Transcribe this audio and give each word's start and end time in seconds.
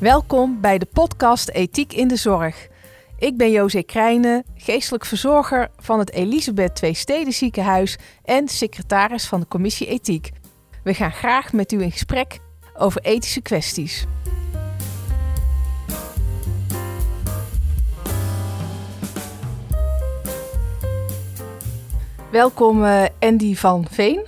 Welkom 0.00 0.60
bij 0.60 0.78
de 0.78 0.86
podcast 0.92 1.48
Ethiek 1.48 1.92
in 1.92 2.08
de 2.08 2.16
Zorg. 2.16 2.68
Ik 3.18 3.36
ben 3.36 3.50
José 3.50 3.82
Krijnen, 3.82 4.44
geestelijk 4.56 5.04
verzorger 5.04 5.70
van 5.78 5.98
het 5.98 6.12
Elisabeth 6.12 6.74
Twee 6.74 6.94
Steden 6.94 7.32
Ziekenhuis 7.32 7.98
en 8.24 8.48
secretaris 8.48 9.26
van 9.26 9.40
de 9.40 9.48
Commissie 9.48 9.86
Ethiek. 9.86 10.30
We 10.82 10.94
gaan 10.94 11.12
graag 11.12 11.52
met 11.52 11.72
u 11.72 11.82
in 11.82 11.92
gesprek 11.92 12.38
over 12.74 13.00
ethische 13.00 13.40
kwesties. 13.40 14.06
Welkom 22.30 22.84
uh, 22.84 23.04
Andy 23.18 23.54
van 23.54 23.86
Veen. 23.90 24.26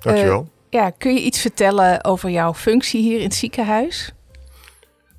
Dankjewel. 0.00 0.40
Uh, 0.40 0.48
ja, 0.70 0.90
kun 0.90 1.14
je 1.14 1.20
iets 1.20 1.40
vertellen 1.40 2.04
over 2.04 2.30
jouw 2.30 2.54
functie 2.54 3.02
hier 3.02 3.18
in 3.18 3.24
het 3.24 3.34
ziekenhuis? 3.34 4.13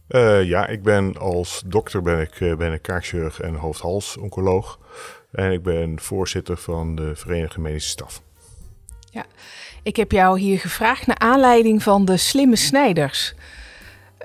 Uh, 0.10 0.44
ja, 0.44 0.68
ik 0.68 0.84
ben 0.84 1.18
als 1.18 1.64
dokter 1.66 2.02
ben 2.02 2.20
ik, 2.20 2.58
ben 2.58 2.74
ik 2.74 2.82
kaakchirurg 2.82 3.42
en 3.42 3.56
hoofd-hals-oncoloog. 3.56 4.80
En 5.32 5.52
ik 5.52 5.64
ben 5.64 6.00
voorzitter 6.00 6.58
van 6.58 6.96
de 6.96 7.16
Verenigde 7.16 7.60
Medische 7.60 7.90
Staf. 7.90 8.22
Ja, 9.10 9.26
ik 9.84 9.96
heb 9.96 10.12
jou 10.12 10.40
hier 10.40 10.60
gevraagd 10.60 11.08
naar 11.08 11.18
aanleiding 11.18 11.84
van 11.84 12.06
de 12.06 12.18
slimme 12.18 12.56
snijders. 12.56 13.34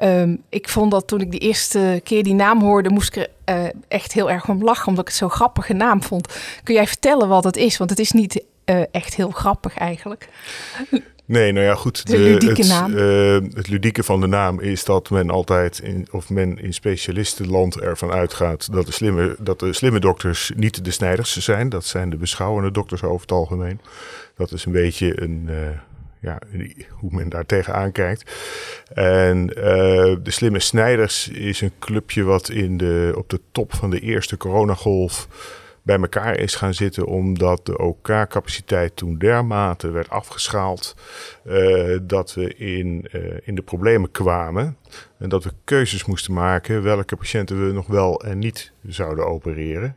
Um, 0.02 0.42
ik 0.48 0.68
vond 0.68 0.90
dat 0.90 1.06
toen 1.06 1.20
ik 1.20 1.30
de 1.30 1.38
eerste 1.38 2.00
keer 2.04 2.22
die 2.22 2.34
naam 2.34 2.60
hoorde, 2.60 2.90
moest 2.90 3.16
ik 3.16 3.30
er 3.44 3.64
uh, 3.64 3.70
echt 3.88 4.12
heel 4.12 4.30
erg 4.30 4.48
om 4.48 4.64
lachen, 4.64 4.88
omdat 4.88 5.02
ik 5.02 5.08
het 5.08 5.18
zo'n 5.18 5.30
grappige 5.30 5.72
naam 5.72 6.02
vond. 6.02 6.34
Kun 6.62 6.74
jij 6.74 6.86
vertellen 6.86 7.28
wat 7.28 7.44
het 7.44 7.56
is? 7.56 7.76
Want 7.76 7.90
het 7.90 7.98
is 7.98 8.12
niet 8.12 8.44
echt 8.90 9.14
heel 9.14 9.30
grappig 9.30 9.76
eigenlijk. 9.76 10.28
Nee, 11.30 11.52
nou 11.52 11.66
ja, 11.66 11.74
goed. 11.74 12.06
De, 12.06 12.12
de 12.12 12.18
ludieke 12.18 12.60
het, 12.60 12.68
naam. 12.68 12.92
Uh, 12.92 13.38
het 13.54 13.68
ludieke 13.68 14.02
van 14.02 14.20
de 14.20 14.26
naam 14.26 14.60
is 14.60 14.84
dat 14.84 15.10
men 15.10 15.30
altijd, 15.30 15.78
in, 15.78 16.06
of 16.10 16.30
men 16.30 16.58
in 16.58 16.74
specialistenland 16.74 17.80
ervan 17.80 18.10
uitgaat 18.10 18.72
dat 18.72 18.86
de, 18.86 18.92
slimme, 18.92 19.36
dat 19.38 19.60
de 19.60 19.72
slimme 19.72 20.00
dokters 20.00 20.52
niet 20.56 20.84
de 20.84 20.90
snijders 20.90 21.36
zijn. 21.36 21.68
Dat 21.68 21.84
zijn 21.84 22.10
de 22.10 22.16
beschouwende 22.16 22.70
dokters 22.70 23.02
over 23.02 23.20
het 23.20 23.32
algemeen. 23.32 23.80
Dat 24.36 24.52
is 24.52 24.64
een 24.64 24.72
beetje 24.72 25.22
een, 25.22 25.46
uh, 25.50 25.56
ja, 26.20 26.38
hoe 26.90 27.10
men 27.12 27.28
daar 27.28 27.46
tegenaan 27.46 27.92
kijkt. 27.92 28.30
En 28.94 29.52
uh, 29.56 29.64
de 30.22 30.30
Slimme 30.30 30.60
Snijders 30.60 31.28
is 31.28 31.60
een 31.60 31.72
clubje 31.78 32.22
wat 32.22 32.48
in 32.48 32.76
de, 32.76 33.12
op 33.16 33.28
de 33.28 33.40
top 33.52 33.74
van 33.74 33.90
de 33.90 34.00
eerste 34.00 34.36
coronagolf 34.36 35.28
bij 35.90 36.00
elkaar 36.00 36.38
is 36.38 36.54
gaan 36.54 36.74
zitten, 36.74 37.06
omdat 37.06 37.66
de 37.66 37.78
OK-capaciteit 37.78 38.96
toen 38.96 39.18
dermate 39.18 39.90
werd 39.90 40.10
afgeschaald 40.10 40.96
uh, 41.46 41.98
dat 42.02 42.34
we 42.34 42.54
in, 42.54 43.06
uh, 43.12 43.36
in 43.42 43.54
de 43.54 43.62
problemen 43.62 44.10
kwamen. 44.10 44.76
En 45.18 45.28
dat 45.28 45.44
we 45.44 45.52
keuzes 45.64 46.04
moesten 46.04 46.32
maken 46.32 46.82
welke 46.82 47.16
patiënten 47.16 47.66
we 47.66 47.72
nog 47.72 47.86
wel 47.86 48.22
en 48.22 48.38
niet 48.38 48.72
zouden 48.86 49.26
opereren. 49.26 49.96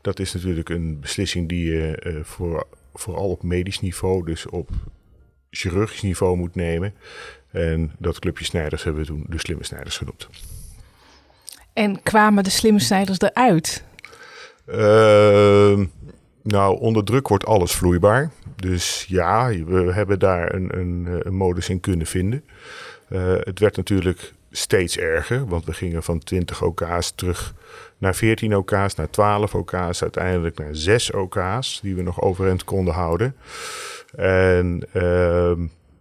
Dat 0.00 0.18
is 0.18 0.32
natuurlijk 0.32 0.68
een 0.68 1.00
beslissing 1.00 1.48
die 1.48 1.72
je 1.72 2.02
uh, 2.06 2.24
voor, 2.24 2.66
vooral 2.94 3.30
op 3.30 3.42
medisch 3.42 3.80
niveau, 3.80 4.24
dus 4.24 4.46
op 4.46 4.70
chirurgisch 5.50 6.02
niveau 6.02 6.36
moet 6.36 6.54
nemen. 6.54 6.94
En 7.50 7.92
dat 7.98 8.18
clubje 8.18 8.44
snijders 8.44 8.84
hebben 8.84 9.02
we 9.02 9.08
toen 9.08 9.24
de 9.28 9.38
slimme 9.38 9.64
snijders 9.64 9.96
genoemd. 9.96 10.28
En 11.72 12.02
kwamen 12.02 12.44
de 12.44 12.50
slimme 12.50 12.80
snijders 12.80 13.20
eruit? 13.20 13.86
Uh, 14.70 15.86
nou, 16.42 16.80
onder 16.80 17.04
druk 17.04 17.28
wordt 17.28 17.46
alles 17.46 17.72
vloeibaar. 17.72 18.30
Dus 18.56 19.04
ja, 19.08 19.48
we 19.48 19.92
hebben 19.92 20.18
daar 20.18 20.54
een, 20.54 20.78
een, 20.78 21.20
een 21.22 21.34
modus 21.34 21.68
in 21.68 21.80
kunnen 21.80 22.06
vinden. 22.06 22.44
Uh, 23.08 23.34
het 23.38 23.58
werd 23.58 23.76
natuurlijk 23.76 24.32
steeds 24.50 24.98
erger, 24.98 25.46
want 25.46 25.64
we 25.64 25.72
gingen 25.72 26.02
van 26.02 26.18
20 26.18 26.62
OK's 26.62 27.12
terug 27.14 27.54
naar 27.98 28.14
14 28.14 28.56
OK's, 28.56 28.94
naar 28.94 29.10
12 29.10 29.54
OK's, 29.54 30.02
uiteindelijk 30.02 30.58
naar 30.58 30.74
6 30.74 31.10
OK's 31.10 31.80
die 31.82 31.94
we 31.94 32.02
nog 32.02 32.20
overeind 32.20 32.64
konden 32.64 32.94
houden. 32.94 33.36
En 34.16 34.82
uh, 34.92 35.52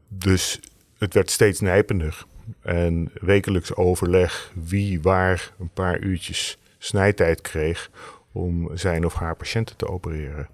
dus 0.08 0.60
het 0.98 1.14
werd 1.14 1.30
steeds 1.30 1.60
nijpender. 1.60 2.26
En 2.62 3.12
wekelijks 3.22 3.76
overleg 3.76 4.52
wie 4.54 5.02
waar 5.02 5.52
een 5.60 5.70
paar 5.74 6.00
uurtjes 6.00 6.58
snijtijd 6.78 7.42
kreeg 7.42 7.90
om 8.38 8.78
zijn 8.78 9.06
of 9.06 9.14
haar 9.14 9.36
patiënten 9.36 9.76
te 9.76 9.88
opereren. 9.88 10.48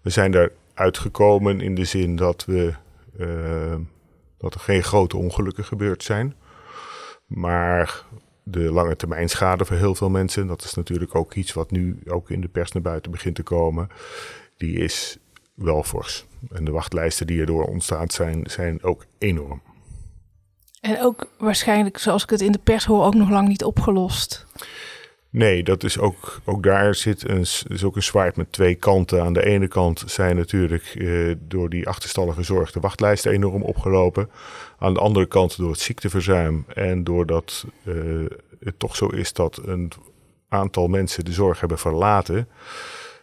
We 0.00 0.10
zijn 0.10 0.30
daar 0.30 0.50
uitgekomen 0.74 1.60
in 1.60 1.74
de 1.74 1.84
zin 1.84 2.16
dat, 2.16 2.44
we, 2.44 2.74
uh, 3.18 3.76
dat 4.38 4.54
er 4.54 4.60
geen 4.60 4.82
grote 4.82 5.16
ongelukken 5.16 5.64
gebeurd 5.64 6.02
zijn. 6.02 6.34
Maar 7.26 8.04
de 8.42 8.72
lange 8.72 8.96
termijn 8.96 9.28
schade 9.28 9.64
voor 9.64 9.76
heel 9.76 9.94
veel 9.94 10.10
mensen, 10.10 10.46
dat 10.46 10.64
is 10.64 10.74
natuurlijk 10.74 11.14
ook 11.14 11.34
iets 11.34 11.52
wat 11.52 11.70
nu 11.70 11.98
ook 12.06 12.30
in 12.30 12.40
de 12.40 12.48
pers 12.48 12.72
naar 12.72 12.82
buiten 12.82 13.10
begint 13.10 13.34
te 13.34 13.42
komen, 13.42 13.88
die 14.56 14.78
is 14.78 15.18
wel 15.54 15.82
fors. 15.82 16.26
En 16.50 16.64
de 16.64 16.70
wachtlijsten 16.70 17.26
die 17.26 17.40
erdoor 17.40 17.64
ontstaan 17.64 18.10
zijn, 18.10 18.44
zijn 18.46 18.82
ook 18.82 19.04
enorm. 19.18 19.62
En 20.80 21.02
ook 21.02 21.26
waarschijnlijk, 21.38 21.98
zoals 21.98 22.22
ik 22.22 22.30
het 22.30 22.40
in 22.40 22.52
de 22.52 22.58
pers 22.58 22.84
hoor, 22.84 23.04
ook 23.04 23.14
nog 23.14 23.30
lang 23.30 23.48
niet 23.48 23.64
opgelost. 23.64 24.46
Nee, 25.32 25.62
dat 25.62 25.84
is 25.84 25.98
ook, 25.98 26.40
ook 26.44 26.62
daar 26.62 26.94
zit 26.94 27.28
een, 27.28 27.40
is 27.68 27.84
ook 27.84 27.96
een 27.96 28.02
zwaard 28.02 28.36
met 28.36 28.52
twee 28.52 28.74
kanten. 28.74 29.22
Aan 29.22 29.32
de 29.32 29.44
ene 29.44 29.68
kant 29.68 30.02
zijn 30.06 30.36
natuurlijk 30.36 30.84
eh, 30.84 31.34
door 31.38 31.68
die 31.68 31.88
achterstallige 31.88 32.42
zorg 32.42 32.72
de 32.72 32.80
wachtlijsten 32.80 33.32
enorm 33.32 33.62
opgelopen. 33.62 34.30
Aan 34.78 34.94
de 34.94 35.00
andere 35.00 35.26
kant 35.26 35.56
door 35.56 35.70
het 35.70 35.80
ziekteverzuim 35.80 36.64
en 36.74 37.04
doordat 37.04 37.66
uh, 37.84 38.26
het 38.60 38.78
toch 38.78 38.96
zo 38.96 39.06
is 39.06 39.32
dat 39.32 39.60
een 39.64 39.92
aantal 40.48 40.88
mensen 40.88 41.24
de 41.24 41.32
zorg 41.32 41.60
hebben 41.60 41.78
verlaten. 41.78 42.48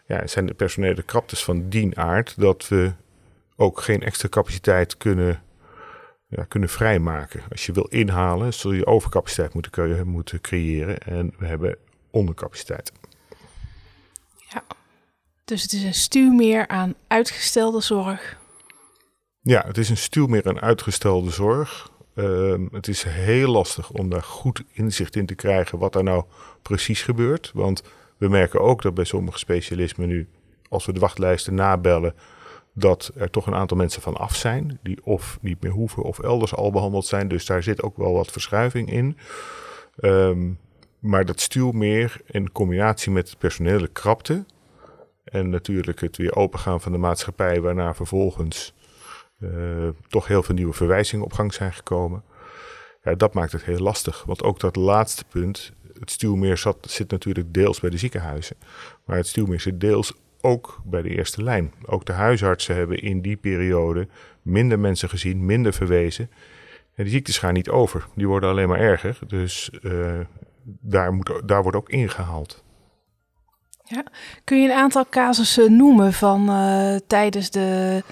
Ja, 0.06 0.26
zijn 0.26 0.46
de 0.46 0.54
personele 0.54 1.02
kraptes 1.02 1.44
van 1.44 1.68
dien 1.68 1.96
aard 1.96 2.40
dat 2.40 2.68
we 2.68 2.92
ook 3.56 3.80
geen 3.80 4.02
extra 4.02 4.28
capaciteit 4.28 4.96
kunnen, 4.96 5.42
ja, 6.28 6.44
kunnen 6.44 6.68
vrijmaken. 6.68 7.42
Als 7.50 7.66
je 7.66 7.72
wil 7.72 7.86
inhalen, 7.88 8.54
zul 8.54 8.72
je 8.72 8.86
overcapaciteit 8.86 9.54
moeten, 9.54 10.08
moeten 10.08 10.40
creëren. 10.40 10.98
En 10.98 11.34
we 11.38 11.46
hebben 11.46 11.76
ondercapaciteit. 12.10 12.92
Ja, 14.48 14.62
dus 15.44 15.62
het 15.62 15.72
is 15.72 15.82
een 15.82 15.94
stuwmeer 15.94 16.68
aan 16.68 16.94
uitgestelde 17.06 17.80
zorg. 17.80 18.38
Ja, 19.42 19.64
het 19.66 19.78
is 19.78 19.88
een 19.88 19.96
stuwmeer 19.96 20.48
aan 20.48 20.60
uitgestelde 20.60 21.30
zorg. 21.30 21.90
Uh, 22.14 22.54
het 22.70 22.88
is 22.88 23.02
heel 23.02 23.50
lastig 23.50 23.90
om 23.90 24.10
daar 24.10 24.22
goed 24.22 24.62
inzicht 24.72 25.16
in 25.16 25.26
te 25.26 25.34
krijgen 25.34 25.78
wat 25.78 25.94
er 25.94 26.02
nou 26.02 26.24
precies 26.62 27.02
gebeurt. 27.02 27.50
Want 27.54 27.82
we 28.16 28.28
merken 28.28 28.60
ook 28.60 28.82
dat 28.82 28.94
bij 28.94 29.04
sommige 29.04 29.38
specialismen 29.38 30.08
nu, 30.08 30.28
als 30.68 30.86
we 30.86 30.92
de 30.92 31.00
wachtlijsten 31.00 31.54
nabellen, 31.54 32.14
dat 32.74 33.10
er 33.16 33.30
toch 33.30 33.46
een 33.46 33.54
aantal 33.54 33.76
mensen 33.76 34.02
van 34.02 34.16
af 34.16 34.36
zijn. 34.36 34.78
Die 34.82 34.98
of 35.04 35.38
niet 35.40 35.62
meer 35.62 35.72
hoeven 35.72 36.02
of 36.02 36.18
elders 36.18 36.54
al 36.54 36.70
behandeld 36.70 37.06
zijn. 37.06 37.28
Dus 37.28 37.46
daar 37.46 37.62
zit 37.62 37.82
ook 37.82 37.96
wel 37.96 38.12
wat 38.12 38.30
verschuiving 38.30 38.90
in. 38.92 39.18
Um, 40.00 40.58
maar 41.00 41.24
dat 41.24 41.40
stuwmeer 41.40 42.20
in 42.26 42.52
combinatie 42.52 43.12
met 43.12 43.34
personele 43.38 43.88
krapte. 43.88 44.44
En 45.24 45.50
natuurlijk 45.50 46.00
het 46.00 46.16
weer 46.16 46.36
opengaan 46.36 46.80
van 46.80 46.92
de 46.92 46.98
maatschappij, 46.98 47.60
waarna 47.60 47.94
vervolgens 47.94 48.74
uh, 49.38 49.88
toch 50.08 50.26
heel 50.26 50.42
veel 50.42 50.54
nieuwe 50.54 50.72
verwijzingen 50.72 51.24
op 51.24 51.32
gang 51.32 51.52
zijn 51.54 51.72
gekomen. 51.72 52.22
Ja, 53.02 53.14
dat 53.14 53.34
maakt 53.34 53.52
het 53.52 53.64
heel 53.64 53.78
lastig. 53.78 54.24
Want 54.24 54.42
ook 54.42 54.60
dat 54.60 54.76
laatste 54.76 55.24
punt, 55.24 55.72
het 55.98 56.10
stuwmeer 56.10 56.56
zat, 56.56 56.76
zit 56.88 57.10
natuurlijk 57.10 57.54
deels 57.54 57.80
bij 57.80 57.90
de 57.90 57.98
ziekenhuizen. 57.98 58.56
Maar 59.04 59.16
het 59.16 59.26
stuwmeer 59.26 59.60
zit 59.60 59.80
deels 59.80 60.12
ook 60.40 60.80
bij 60.84 61.02
de 61.02 61.08
eerste 61.08 61.42
lijn. 61.42 61.72
Ook 61.86 62.04
de 62.04 62.12
huisartsen 62.12 62.76
hebben 62.76 63.02
in 63.02 63.20
die 63.20 63.36
periode 63.36 64.08
minder 64.42 64.78
mensen 64.78 65.08
gezien, 65.08 65.46
minder 65.46 65.72
verwezen. 65.72 66.30
En 66.94 67.04
die 67.04 67.12
ziektes 67.12 67.38
gaan 67.38 67.54
niet 67.54 67.68
over, 67.68 68.06
die 68.14 68.28
worden 68.28 68.50
alleen 68.50 68.68
maar 68.68 68.80
erger. 68.80 69.18
Dus 69.26 69.70
uh, 69.82 70.20
daar, 70.64 71.12
moet, 71.12 71.40
daar 71.44 71.62
wordt 71.62 71.76
ook 71.76 71.88
ingehaald. 71.88 72.62
Ja. 73.84 74.04
Kun 74.44 74.62
je 74.62 74.68
een 74.68 74.76
aantal 74.76 75.06
casussen 75.10 75.76
noemen 75.76 76.12
van 76.12 76.50
uh, 76.50 76.96
tijdens 77.06 77.50
de 77.50 78.02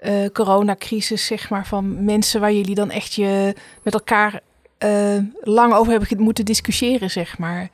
uh, 0.00 0.26
coronacrisis, 0.32 1.26
zeg 1.26 1.50
maar, 1.50 1.66
van 1.66 2.04
mensen 2.04 2.40
waar 2.40 2.52
jullie 2.52 2.74
dan 2.74 2.90
echt 2.90 3.14
je 3.14 3.54
met 3.82 3.94
elkaar 3.94 4.40
uh, 4.78 5.18
lang 5.40 5.74
over 5.74 5.92
hebben 5.92 6.22
moeten 6.22 6.44
discussiëren, 6.44 7.10
zeg 7.10 7.38
maar? 7.38 7.70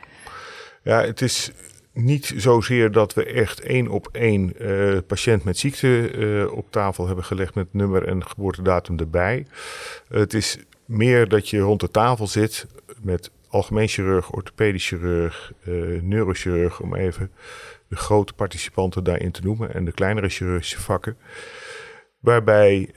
Ja, 0.83 1.01
het 1.01 1.21
is 1.23 1.51
niet 1.93 2.33
zozeer 2.37 2.93
dat 2.93 3.15
we 3.15 3.25
echt 3.25 3.61
één 3.61 3.89
op 3.89 4.09
één 4.13 4.55
patiënt 5.07 5.45
met 5.45 5.59
ziekte 5.59 6.51
op 6.55 6.71
tafel 6.71 7.07
hebben 7.07 7.25
gelegd 7.25 7.55
met 7.55 7.75
nummer 7.75 8.09
en 8.09 8.27
geboortedatum 8.27 8.99
erbij. 8.99 9.47
het 10.09 10.35
is 10.35 10.59
meer 10.85 11.29
dat 11.29 11.49
je 11.49 11.59
rond 11.59 11.81
de 11.81 11.91
tafel 11.91 12.27
zit 12.27 12.67
met 13.03 13.31
algemeen 13.49 13.89
chirurg, 13.89 14.33
orthopedisch 14.33 14.87
chirurg, 14.87 15.53
uh, 15.65 16.03
neurochirurg, 16.03 16.81
om 16.81 16.95
even 16.95 17.31
de 17.89 17.97
grote 17.97 18.33
participanten 18.33 19.05
daarin 19.05 19.31
te 19.31 19.43
noemen 19.43 19.75
en 19.75 19.85
de 19.85 19.93
kleinere 19.93 20.29
chirurgische 20.29 20.81
vakken. 20.81 21.17
Waarbij 22.19 22.79
uh, 22.79 22.97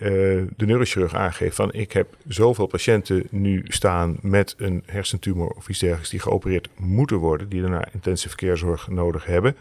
de 0.58 0.66
neurochirurg 0.66 1.14
aangeeft 1.14 1.56
van 1.56 1.74
ik 1.74 1.92
heb 1.92 2.16
zoveel 2.28 2.68
patiënten 2.68 3.28
nu 3.30 3.64
staan 3.68 4.18
met 4.22 4.56
een 4.58 4.84
hersentumor 4.86 5.50
of 5.50 5.70
iets 5.70 5.80
dergelijks 5.80 6.10
die 6.10 6.20
geopereerd 6.20 6.70
moeten 6.76 7.18
worden, 7.18 7.50
die 7.50 7.62
daarna 7.62 7.88
intensive 7.94 8.56
zorg 8.56 8.88
nodig 8.88 9.26
hebben. 9.26 9.56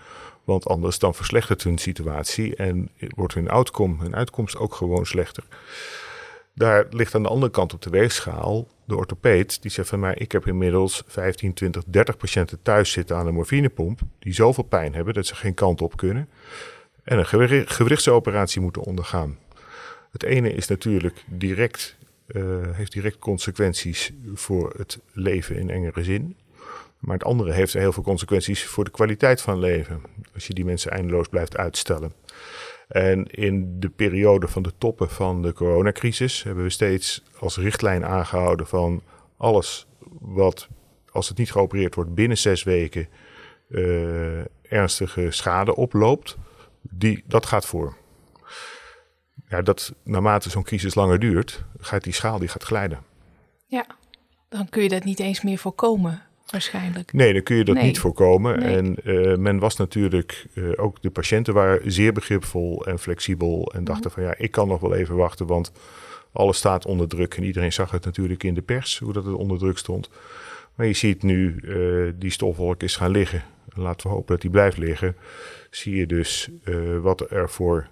Want 0.45 0.67
anders 0.67 0.99
dan 0.99 1.15
verslechtert 1.15 1.63
hun 1.63 1.79
situatie 1.79 2.57
en 2.57 2.91
wordt 2.99 3.35
hun 3.35 3.49
outcome, 3.49 4.03
hun 4.03 4.17
uitkomst 4.17 4.57
ook 4.57 4.75
gewoon 4.75 5.07
slechter. 5.07 5.45
Daar 6.61 6.87
ligt 6.91 7.15
aan 7.15 7.23
de 7.23 7.29
andere 7.29 7.53
kant 7.53 7.75
op 7.75 7.83
de 7.83 7.91
weegschaal 7.91 8.69
de 8.85 8.97
orthopeed. 8.97 9.63
Die 9.63 9.71
zegt 9.71 9.89
van 9.89 10.01
mij, 10.01 10.15
ik 10.15 10.33
heb 10.33 10.47
inmiddels 10.47 11.03
15, 11.07 11.55
20, 11.55 11.83
30 11.87 12.17
patiënten 12.17 12.63
thuis 12.63 12.93
zitten 12.93 13.17
aan 13.17 13.27
een 13.27 13.35
morfinepomp. 13.35 14.01
Die 14.19 14.33
zoveel 14.33 14.65
pijn 14.65 14.95
hebben 14.95 15.15
dat 15.15 15.27
ze 15.27 15.35
geen 15.35 15.55
kant 15.55 15.83
op 15.83 15.97
kunnen. 15.97 16.29
En 17.05 17.19
een 17.19 17.27
gewrichtsoperatie 17.67 18.61
moeten 18.61 18.83
ondergaan. 18.83 19.39
Het 20.11 20.23
ene 20.23 20.53
is 20.53 20.67
natuurlijk 20.67 21.25
direct, 21.27 21.97
uh, 22.27 22.45
heeft 22.71 22.93
direct 22.93 23.19
consequenties 23.19 24.13
voor 24.35 24.75
het 24.77 24.99
leven 25.13 25.57
in 25.57 25.71
engere 25.71 26.05
zin. 26.05 26.37
Maar 26.99 27.15
het 27.15 27.25
andere 27.25 27.53
heeft 27.53 27.73
heel 27.73 27.93
veel 27.93 28.03
consequenties 28.03 28.65
voor 28.65 28.85
de 28.85 28.91
kwaliteit 28.91 29.41
van 29.41 29.59
leven. 29.59 30.03
Als 30.35 30.47
je 30.47 30.55
die 30.55 30.65
mensen 30.65 30.91
eindeloos 30.91 31.29
blijft 31.29 31.57
uitstellen. 31.57 32.13
En 32.91 33.27
in 33.27 33.81
de 33.81 33.89
periode 33.89 34.49
van 34.49 34.63
de 34.63 34.73
toppen 34.79 35.11
van 35.11 35.43
de 35.43 35.53
coronacrisis 35.53 36.43
hebben 36.43 36.65
we 36.65 36.71
steeds 36.71 37.23
als 37.39 37.57
richtlijn 37.57 38.05
aangehouden 38.05 38.67
van 38.67 39.03
alles 39.37 39.87
wat, 40.21 40.69
als 41.11 41.29
het 41.29 41.39
niet 41.39 41.53
geopereerd 41.53 41.95
wordt, 41.95 42.15
binnen 42.15 42.39
zes 42.39 42.63
weken 42.63 43.09
uh, 43.69 44.41
ernstige 44.63 45.31
schade 45.31 45.77
oploopt. 45.77 46.37
Die, 46.81 47.25
dat 47.27 47.47
gaat 47.47 47.67
voor. 47.67 47.97
Ja, 49.49 49.63
dat 49.63 49.95
naarmate 50.03 50.51
zo'n 50.51 50.63
crisis 50.63 50.95
langer 50.95 51.19
duurt, 51.19 51.65
gaat 51.79 52.05
die 52.05 52.13
schaal 52.13 52.39
die 52.39 52.49
gaat 52.49 52.63
glijden. 52.63 53.03
Ja, 53.67 53.87
dan 54.49 54.69
kun 54.69 54.83
je 54.83 54.89
dat 54.89 55.05
niet 55.05 55.21
eens 55.21 55.43
meer 55.43 55.59
voorkomen 55.59 56.23
waarschijnlijk. 56.51 57.13
Nee, 57.13 57.33
dan 57.33 57.43
kun 57.43 57.57
je 57.57 57.65
dat 57.65 57.83
niet 57.83 57.99
voorkomen. 57.99 58.63
En 58.63 58.97
uh, 59.05 59.37
men 59.37 59.59
was 59.59 59.77
natuurlijk, 59.77 60.47
uh, 60.55 60.73
ook 60.77 61.03
de 61.03 61.11
patiënten 61.11 61.55
waren 61.55 61.93
zeer 61.93 62.13
begripvol 62.13 62.87
en 62.87 62.99
flexibel 62.99 63.73
en 63.75 63.85
dachten 63.85 64.11
mhm. 64.11 64.21
van 64.21 64.29
ja, 64.29 64.35
ik 64.39 64.51
kan 64.51 64.69
nog 64.69 64.81
wel 64.81 64.95
even 64.95 65.17
wachten, 65.17 65.47
want 65.47 65.73
alles 66.33 66.57
staat 66.57 66.87
onder 66.87 67.09
druk. 67.09 67.35
En 67.35 67.45
iedereen 67.45 67.73
zag 67.73 67.91
het 67.91 68.05
natuurlijk 68.05 68.43
in 68.43 68.55
de 68.55 68.63
pers, 68.63 68.99
hoe 68.99 69.13
dat 69.13 69.25
het 69.25 69.35
onder 69.35 69.59
druk 69.59 69.79
stond. 69.79 70.11
Maar 70.75 70.87
je 70.87 70.93
ziet 70.93 71.23
nu, 71.23 71.61
uh, 71.63 72.13
die 72.15 72.31
stofwolk 72.31 72.83
is 72.83 72.97
gaan 72.97 73.11
liggen. 73.11 73.43
Laten 73.75 74.07
we 74.07 74.13
hopen 74.13 74.33
dat 74.33 74.41
die 74.41 74.51
blijft 74.51 74.77
liggen. 74.77 75.17
Zie 75.71 75.97
je 75.97 76.07
dus 76.07 76.51
wat 77.01 77.31
er 77.31 77.51
voor 77.51 77.89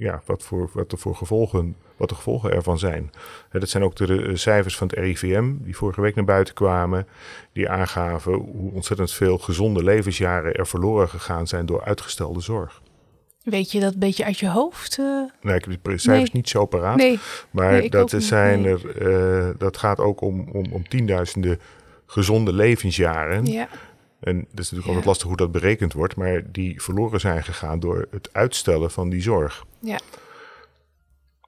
ja, 0.00 0.22
wat, 0.26 0.42
voor, 0.42 0.70
wat 0.72 0.92
er 0.92 0.98
voor 0.98 1.16
gevolgen, 1.16 1.76
wat 1.96 2.08
de 2.08 2.14
gevolgen 2.14 2.52
ervan 2.52 2.78
zijn. 2.78 3.10
dat 3.50 3.68
zijn 3.68 3.82
ook 3.82 3.96
de, 3.96 4.36
cijfers 4.36 4.76
van 4.76 4.86
het 4.86 4.98
RIVM 4.98 5.52
die 5.58 5.76
vorige 5.76 6.00
week 6.00 6.14
naar 6.14 6.24
buiten 6.24 6.54
kwamen, 6.54 7.06
die 7.52 7.68
aangaven 7.68 8.32
hoe 8.32 8.72
ontzettend 8.72 9.12
veel 9.12 9.38
gezonde 9.38 9.84
levensjaren 9.84 10.54
er 10.54 10.66
verloren 10.66 11.08
gegaan 11.08 11.46
zijn 11.46 11.66
door 11.66 11.84
uitgestelde 11.84 12.40
zorg. 12.40 12.82
Weet 13.42 13.72
je 13.72 13.80
dat 13.80 13.92
een 13.92 13.98
beetje 13.98 14.24
uit 14.24 14.38
je 14.38 14.48
hoofd? 14.48 14.98
Uh... 14.98 15.30
Nee, 15.40 15.56
ik 15.56 15.64
heb 15.64 15.78
die 15.82 15.98
cijfers 15.98 16.32
niet 16.32 16.48
zo 16.48 16.66
paraat. 16.66 16.96
Nee. 16.96 17.18
Maar 17.50 17.88
dat, 17.88 18.14
zijn 18.18 18.64
er, 18.64 19.02
uh, 19.02 19.48
dat 19.58 19.76
gaat 19.76 19.98
ook 19.98 20.20
om, 20.20 20.48
om, 20.52 20.72
om 20.72 20.88
tienduizenden 20.88 21.60
gezonde 22.06 22.52
levensjaren. 22.52 23.46
Ja. 23.46 23.68
En 24.20 24.36
het 24.36 24.46
is 24.58 24.70
natuurlijk 24.70 24.86
altijd 24.86 25.04
lastig 25.04 25.26
hoe 25.26 25.36
dat 25.36 25.52
berekend 25.52 25.92
wordt, 25.92 26.16
maar 26.16 26.42
die 26.52 26.82
verloren 26.82 27.20
zijn 27.20 27.44
gegaan 27.44 27.80
door 27.80 28.08
het 28.10 28.28
uitstellen 28.32 28.90
van 28.90 29.08
die 29.08 29.22
zorg. 29.22 29.64
Ja. 29.80 30.00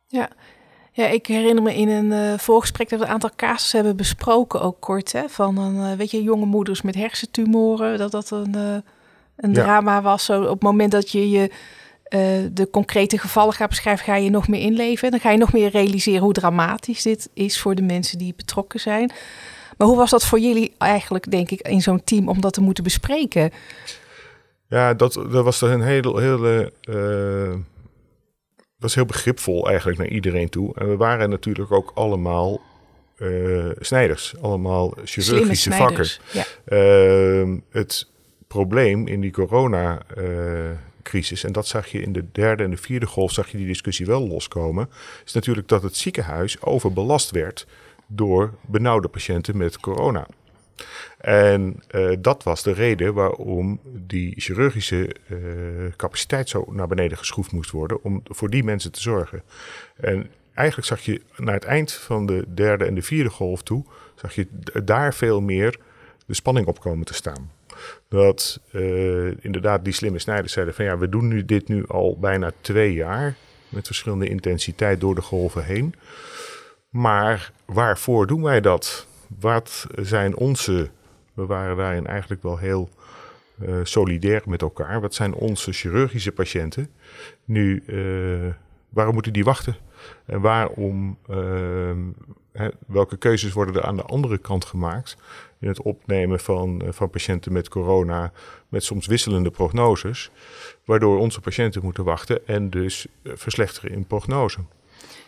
Ja. 0.06 0.30
Ja, 0.94 1.06
ik 1.06 1.26
herinner 1.26 1.62
me 1.62 1.74
in 1.74 1.88
een 1.88 2.10
uh, 2.10 2.38
voorgesprek 2.38 2.88
dat 2.88 2.98
we 2.98 3.04
een 3.04 3.10
aantal 3.10 3.30
casussen 3.36 3.78
hebben 3.78 3.96
besproken, 3.96 4.60
ook 4.60 4.80
kort. 4.80 5.12
Hè, 5.12 5.28
van 5.28 5.58
een, 5.58 5.90
uh, 5.90 5.96
weet 5.96 6.10
je, 6.10 6.22
jonge 6.22 6.46
moeders 6.46 6.82
met 6.82 6.94
hersentumoren, 6.94 7.98
dat 7.98 8.10
dat 8.10 8.30
een, 8.30 8.56
uh, 8.56 8.76
een 9.36 9.52
drama 9.52 10.02
was. 10.02 10.24
Zo, 10.24 10.42
op 10.42 10.48
het 10.48 10.62
moment 10.62 10.92
dat 10.92 11.10
je 11.10 11.30
je 11.30 11.50
de 12.52 12.69
concrete 12.70 13.19
gevallen 13.19 13.54
gaat 13.54 13.69
beschrijven, 13.69 14.04
ga 14.04 14.16
je 14.16 14.30
nog 14.30 14.48
meer 14.48 14.60
inleven. 14.60 15.10
Dan 15.10 15.20
ga 15.20 15.30
je 15.30 15.38
nog 15.38 15.52
meer 15.52 15.70
realiseren 15.70 16.20
hoe 16.22 16.32
dramatisch 16.32 17.02
dit 17.02 17.30
is 17.34 17.60
voor 17.60 17.74
de 17.74 17.82
mensen 17.82 18.19
die 18.19 18.34
betrokken 18.36 18.80
zijn. 18.80 19.12
Maar 19.76 19.86
hoe 19.86 19.96
was 19.96 20.10
dat 20.10 20.24
voor 20.24 20.38
jullie 20.38 20.72
eigenlijk, 20.78 21.30
denk 21.30 21.50
ik, 21.50 21.60
in 21.60 21.82
zo'n 21.82 22.04
team 22.04 22.28
om 22.28 22.40
dat 22.40 22.52
te 22.52 22.60
moeten 22.60 22.84
bespreken? 22.84 23.50
Ja, 24.69 24.94
dat, 24.94 25.12
dat 25.12 25.44
was 25.44 25.60
een 25.60 25.82
hele, 25.82 26.20
hele 26.20 26.72
uh, 26.88 27.54
was 28.78 28.94
heel 28.94 29.04
begripvol 29.04 29.69
eigenlijk 29.69 29.98
naar 29.98 30.08
iedereen 30.08 30.48
toe. 30.48 30.74
En 30.74 30.88
we 30.88 30.96
waren 30.96 31.30
natuurlijk 31.30 31.72
ook 31.72 31.90
allemaal 31.94 32.60
uh, 33.19 33.70
snijders, 33.78 34.34
allemaal 34.40 34.94
chirurgische 35.04 35.72
vakken. 35.72 36.06
Ja. 36.32 36.44
Uh, 36.66 37.56
het 37.70 38.08
probleem 38.46 39.06
in 39.06 39.20
die 39.20 39.30
corona 39.30 40.02
crisis, 41.02 41.44
en 41.44 41.52
dat 41.52 41.66
zag 41.66 41.86
je 41.86 42.02
in 42.02 42.12
de 42.12 42.24
derde 42.32 42.62
en 42.64 42.70
de 42.70 42.76
vierde 42.76 43.06
golf, 43.06 43.32
zag 43.32 43.48
je 43.48 43.56
die 43.56 43.66
discussie 43.66 44.06
wel 44.06 44.28
loskomen, 44.28 44.88
is 45.24 45.32
natuurlijk 45.32 45.69
dat 45.69 45.82
het 45.82 45.96
ziekenhuis 45.96 46.62
overbelast 46.62 47.30
werd 47.30 47.66
door 48.14 48.55
benauwde 48.67 49.09
patiënten 49.09 49.56
met 49.56 49.81
corona. 49.81 50.26
En 51.19 51.82
uh, 51.94 52.17
dat 52.19 52.43
was 52.43 52.62
de 52.62 52.73
reden 52.73 53.14
waarom 53.14 53.81
die 53.85 54.41
chirurgische 54.41 55.17
uh, 55.29 55.38
capaciteit 55.97 56.49
zo 56.49 56.64
naar 56.70 56.87
beneden 56.87 57.19
geschroefd 57.19 57.53
moest 57.53 57.70
worden 57.70 58.05
om 58.05 58.23
voor 58.25 58.50
die 58.50 58.64
mensen 58.64 58.93
te 58.93 59.00
zorgen. 59.00 59.43
En 59.97 60.31
eigenlijk 60.55 60.88
zag 60.88 61.00
je 61.00 61.20
naar 61.37 61.55
het 61.55 61.64
eind 61.64 61.93
van 61.93 62.26
de 62.26 62.44
derde 62.55 62.85
en 62.85 62.94
de 62.94 63.03
vierde 63.03 63.31
golf 63.31 63.62
toe, 63.62 63.85
zag 64.15 64.35
je 64.35 64.47
daar 64.85 65.15
veel 65.15 65.41
meer 65.41 65.79
de 66.26 66.35
spanning 66.35 66.67
op 66.67 66.81
komen 66.81 67.06
te 67.06 67.15
staan. 67.15 67.50
Dat 68.08 68.61
uh, 68.73 69.44
inderdaad 69.44 69.85
die 69.85 69.93
slimme 69.93 70.19
snijders 70.19 70.53
zeiden 70.53 70.75
van 70.75 70.85
ja, 70.85 70.99
we 70.99 71.08
doen 71.08 71.29
nu 71.29 71.44
dit 71.44 71.69
nu 71.69 71.87
al 71.87 72.19
bijna 72.20 72.53
twee 72.61 72.93
jaar 72.93 73.37
met 73.69 73.87
verschillende 73.87 74.29
intensiteit 74.29 75.00
door 75.00 75.15
de 75.15 75.20
golven 75.20 75.65
heen. 75.65 75.94
Maar 76.93 77.53
waarvoor 77.65 78.27
doen 78.27 78.43
wij 78.43 78.61
dat? 78.61 79.06
Wat 79.41 79.87
zijn 79.97 80.37
onze. 80.37 80.91
We 81.35 81.47
waren 81.47 81.77
daarin 81.77 82.06
eigenlijk 82.06 82.43
wel 82.43 82.59
heel 82.59 82.89
uh, 83.62 83.75
solidair 83.83 84.43
met 84.47 84.62
elkaar. 84.62 85.00
Wat 85.00 85.15
zijn 85.15 85.35
onze 85.35 85.73
chirurgische 85.73 86.33
patiënten? 86.33 86.91
Nu, 87.44 87.83
uh, 87.87 88.53
waarom 88.89 89.15
moeten 89.15 89.32
die 89.32 89.44
wachten? 89.44 89.77
En 90.27 90.41
waarom, 90.41 91.19
uh, 91.31 91.37
hè, 92.53 92.69
welke 92.87 93.17
keuzes 93.17 93.53
worden 93.53 93.75
er 93.75 93.84
aan 93.84 93.96
de 93.96 94.03
andere 94.03 94.39
kant 94.39 94.65
gemaakt 94.65 95.17
in 95.58 95.69
het 95.69 95.82
opnemen 95.82 96.41
van, 96.41 96.82
van 96.89 97.11
patiënten 97.11 97.53
met 97.53 97.69
corona, 97.69 98.32
met 98.69 98.84
soms 98.84 99.06
wisselende 99.06 99.51
prognoses, 99.51 100.31
waardoor 100.84 101.19
onze 101.19 101.41
patiënten 101.41 101.82
moeten 101.82 102.05
wachten 102.05 102.46
en 102.46 102.70
dus 102.70 103.06
verslechteren 103.25 103.91
in 103.91 104.06
prognose? 104.06 104.58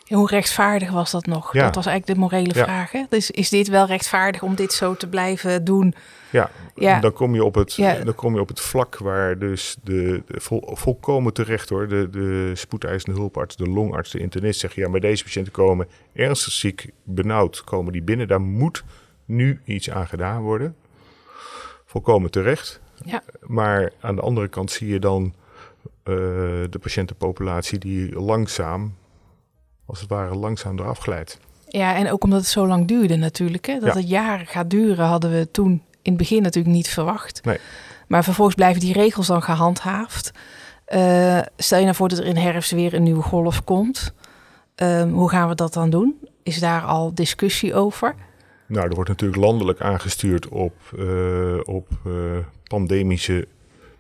Hoe 0.09 0.29
rechtvaardig 0.29 0.91
was 0.91 1.11
dat 1.11 1.27
nog? 1.27 1.53
Ja. 1.53 1.65
Dat 1.65 1.75
was 1.75 1.87
eigenlijk 1.87 2.19
de 2.19 2.27
morele 2.27 2.55
vraag. 2.55 2.93
Hè? 2.93 3.05
Dus 3.09 3.31
is 3.31 3.49
dit 3.49 3.69
wel 3.69 3.87
rechtvaardig 3.87 4.43
om 4.43 4.55
dit 4.55 4.73
zo 4.73 4.97
te 4.97 5.09
blijven 5.09 5.65
doen? 5.65 5.95
Ja, 6.31 6.51
ja. 6.75 7.01
Dan, 7.01 7.13
kom 7.13 7.35
je 7.35 7.45
op 7.45 7.55
het, 7.55 7.77
dan 8.05 8.15
kom 8.15 8.35
je 8.35 8.41
op 8.41 8.49
het 8.49 8.61
vlak 8.61 8.97
waar 8.99 9.39
dus 9.39 9.77
de, 9.83 10.23
vol, 10.27 10.71
volkomen 10.73 11.33
terecht 11.33 11.69
hoor, 11.69 11.89
de, 11.89 12.11
de 12.11 12.51
spoedeisende 12.55 13.21
hulparts, 13.21 13.57
de 13.57 13.69
longarts, 13.69 14.11
de 14.11 14.19
internist 14.19 14.61
zeggen 14.61 14.83
ja, 14.83 14.89
maar 14.89 15.01
deze 15.01 15.23
patiënten 15.23 15.53
komen 15.53 15.89
ernstig 16.13 16.53
ziek, 16.53 16.91
benauwd, 17.03 17.65
komen 17.65 17.93
die 17.93 18.03
binnen. 18.03 18.29
Daar 18.29 18.41
moet 18.41 18.85
nu 19.25 19.61
iets 19.65 19.91
aan 19.91 20.07
gedaan 20.07 20.43
worden. 20.43 20.77
Volkomen 21.85 22.31
terecht. 22.31 22.81
Ja. 23.05 23.23
Maar 23.41 23.93
aan 24.01 24.15
de 24.15 24.23
andere 24.23 24.49
kant 24.49 24.71
zie 24.71 24.89
je 24.89 24.99
dan 24.99 25.25
uh, 25.25 25.35
de 26.71 26.79
patiëntenpopulatie 26.81 27.79
die 27.79 28.21
langzaam 28.21 28.95
als 29.87 30.01
het 30.01 30.09
ware 30.09 30.35
langzaam 30.35 30.79
eraf 30.79 30.99
glijdt. 30.99 31.39
Ja, 31.69 31.95
en 31.97 32.11
ook 32.11 32.25
omdat 32.25 32.41
het 32.41 32.49
zo 32.49 32.67
lang 32.67 32.89
duurde 32.89 33.17
natuurlijk. 33.17 33.67
Hè? 33.67 33.79
Dat 33.79 33.95
het 33.95 34.09
jaren 34.09 34.47
gaat 34.47 34.71
duren, 34.71 35.07
hadden 35.07 35.31
we 35.31 35.51
toen 35.51 35.71
in 36.03 36.13
het 36.13 36.17
begin 36.17 36.43
natuurlijk 36.43 36.75
niet 36.75 36.89
verwacht. 36.89 37.45
Nee. 37.45 37.59
Maar 38.09 38.25
vervolgens 38.25 38.57
blijven 38.57 38.81
die 38.81 38.93
regels 38.93 39.27
dan 39.27 39.43
gehandhaafd. 39.43 40.33
Uh, 40.89 41.41
stel 41.57 41.79
je 41.79 41.85
nou 41.85 41.97
voor 41.97 42.09
dat 42.09 42.19
er 42.19 42.27
in 42.27 42.37
herfst 42.37 42.71
weer 42.71 42.95
een 42.95 43.03
nieuwe 43.03 43.23
golf 43.23 43.65
komt. 43.65 44.15
Um, 44.77 45.13
hoe 45.13 45.31
gaan 45.31 45.49
we 45.49 45.55
dat 45.55 45.73
dan 45.73 45.91
doen? 45.91 46.19
Is 46.43 46.61
daar 46.61 46.83
al 46.83 47.15
discussie 47.15 47.75
over? 47.75 48.15
Nou, 48.67 48.89
er 48.89 48.95
wordt 48.95 49.11
natuurlijk 49.11 49.41
landelijk 49.41 49.81
aangestuurd 49.81 50.49
op, 50.49 50.75
uh, 50.97 51.59
op 51.63 51.89
uh, 52.07 52.39
pandemische 52.65 53.49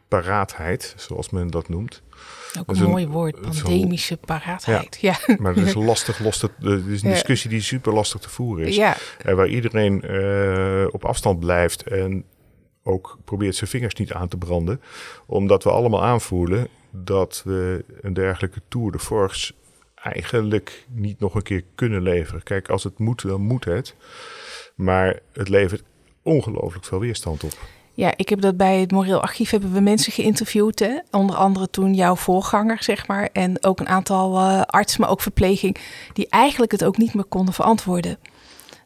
paraatheid, 0.08 0.94
zoals 0.96 1.30
men 1.30 1.50
dat 1.50 1.68
noemt. 1.68 2.02
Ook 2.60 2.76
een, 2.76 2.88
mooi 2.88 3.06
woord, 3.06 3.40
pandemische 3.40 4.16
paraatheid. 4.16 4.98
Ja, 5.00 5.18
maar 5.38 5.54
het 5.54 5.66
is 5.66 5.74
lastig, 5.90 6.18
lastig, 6.18 6.50
het 6.60 6.86
is 6.86 7.02
een 7.02 7.10
discussie 7.10 7.50
die 7.50 7.60
super 7.60 7.92
lastig 7.92 8.20
te 8.20 8.30
voeren 8.30 8.66
is. 8.66 8.76
Ja. 8.76 8.96
En 9.18 9.36
waar 9.36 9.48
iedereen 9.48 10.04
uh, 10.10 10.86
op 10.90 11.04
afstand 11.04 11.40
blijft 11.40 11.82
en 11.82 12.24
ook 12.82 13.18
probeert 13.24 13.56
zijn 13.56 13.70
vingers 13.70 13.94
niet 13.94 14.12
aan 14.12 14.28
te 14.28 14.36
branden. 14.36 14.80
Omdat 15.26 15.64
we 15.64 15.70
allemaal 15.70 16.04
aanvoelen 16.04 16.68
dat 16.90 17.42
we 17.44 17.84
een 18.00 18.12
dergelijke 18.12 18.60
Tour 18.68 18.92
de 18.92 18.98
Force 18.98 19.54
eigenlijk 19.94 20.86
niet 20.88 21.20
nog 21.20 21.34
een 21.34 21.42
keer 21.42 21.64
kunnen 21.74 22.02
leveren. 22.02 22.42
Kijk, 22.42 22.68
als 22.68 22.84
het 22.84 22.98
moet, 22.98 23.22
dan 23.22 23.40
moet 23.40 23.64
het. 23.64 23.94
Maar 24.74 25.20
het 25.32 25.48
levert 25.48 25.82
ongelooflijk 26.22 26.84
veel 26.84 27.00
weerstand 27.00 27.44
op. 27.44 27.58
Ja, 27.96 28.12
ik 28.16 28.28
heb 28.28 28.40
dat 28.40 28.56
bij 28.56 28.80
het 28.80 28.90
Moreel 28.90 29.20
Archief 29.20 29.50
hebben 29.50 29.72
we 29.72 29.80
mensen 29.80 30.12
geïnterviewd. 30.12 30.78
Hè? 30.78 30.98
Onder 31.10 31.36
andere 31.36 31.70
toen 31.70 31.94
jouw 31.94 32.16
voorganger, 32.16 32.82
zeg 32.82 33.06
maar. 33.06 33.28
En 33.32 33.64
ook 33.64 33.80
een 33.80 33.88
aantal 33.88 34.36
uh, 34.36 34.60
artsen, 34.60 35.00
maar 35.00 35.10
ook 35.10 35.20
verpleging. 35.20 35.76
Die 36.12 36.28
eigenlijk 36.28 36.72
het 36.72 36.84
ook 36.84 36.96
niet 36.96 37.14
meer 37.14 37.24
konden 37.24 37.54
verantwoorden. 37.54 38.18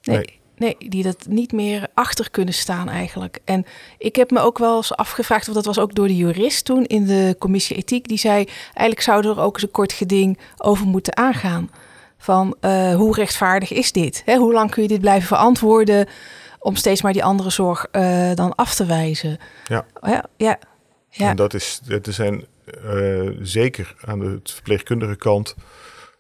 Nee, 0.03 0.17
nee. 0.17 0.39
nee. 0.57 0.91
die 0.91 1.03
dat 1.03 1.27
niet 1.29 1.53
meer 1.53 1.87
achter 1.95 2.31
kunnen 2.31 2.55
staan 2.55 2.89
eigenlijk. 2.89 3.39
En 3.45 3.65
ik 3.99 4.17
heb 4.17 4.31
me 4.31 4.41
ook 4.41 4.59
wel 4.59 4.77
eens 4.77 4.97
afgevraagd, 4.97 5.49
of 5.49 5.55
dat 5.55 5.65
was 5.65 5.79
ook 5.79 5.95
door 5.95 6.07
de 6.07 6.17
jurist 6.17 6.65
toen 6.65 6.85
in 6.85 7.05
de 7.05 7.37
commissie 7.39 7.77
ethiek. 7.77 8.09
Die 8.09 8.19
zei, 8.19 8.45
eigenlijk 8.65 9.01
zou 9.01 9.27
er 9.27 9.41
ook 9.41 9.55
eens 9.55 9.63
een 9.63 9.71
kort 9.71 9.93
geding 9.93 10.39
over 10.57 10.87
moeten 10.87 11.17
aangaan. 11.17 11.71
Van 12.19 12.57
uh, 12.61 12.95
hoe 12.95 13.15
rechtvaardig 13.15 13.73
is 13.73 13.93
dit? 13.93 14.23
Hè? 14.25 14.37
Hoe 14.37 14.53
lang 14.53 14.71
kun 14.71 14.83
je 14.83 14.89
dit 14.89 15.01
blijven 15.01 15.29
verantwoorden? 15.29 16.09
Om 16.69 16.77
steeds 16.77 17.03
maar 17.03 17.13
die 17.13 17.25
andere 17.25 17.51
zorg 17.51 17.87
uh, 17.93 18.35
dan 18.35 18.55
af 18.55 18.75
te 18.75 18.85
wijzen. 18.87 19.39
Ja. 19.65 19.87
ja, 20.03 20.25
ja, 20.37 20.59
ja. 21.09 21.29
En 21.29 21.37
dat 21.37 21.55
is, 21.55 21.81
er 21.89 22.13
zijn 22.13 22.45
uh, 22.85 23.31
zeker 23.43 23.95
aan 24.05 24.19
de 24.19 24.41
verpleegkundige 24.43 25.17
kant 25.17 25.55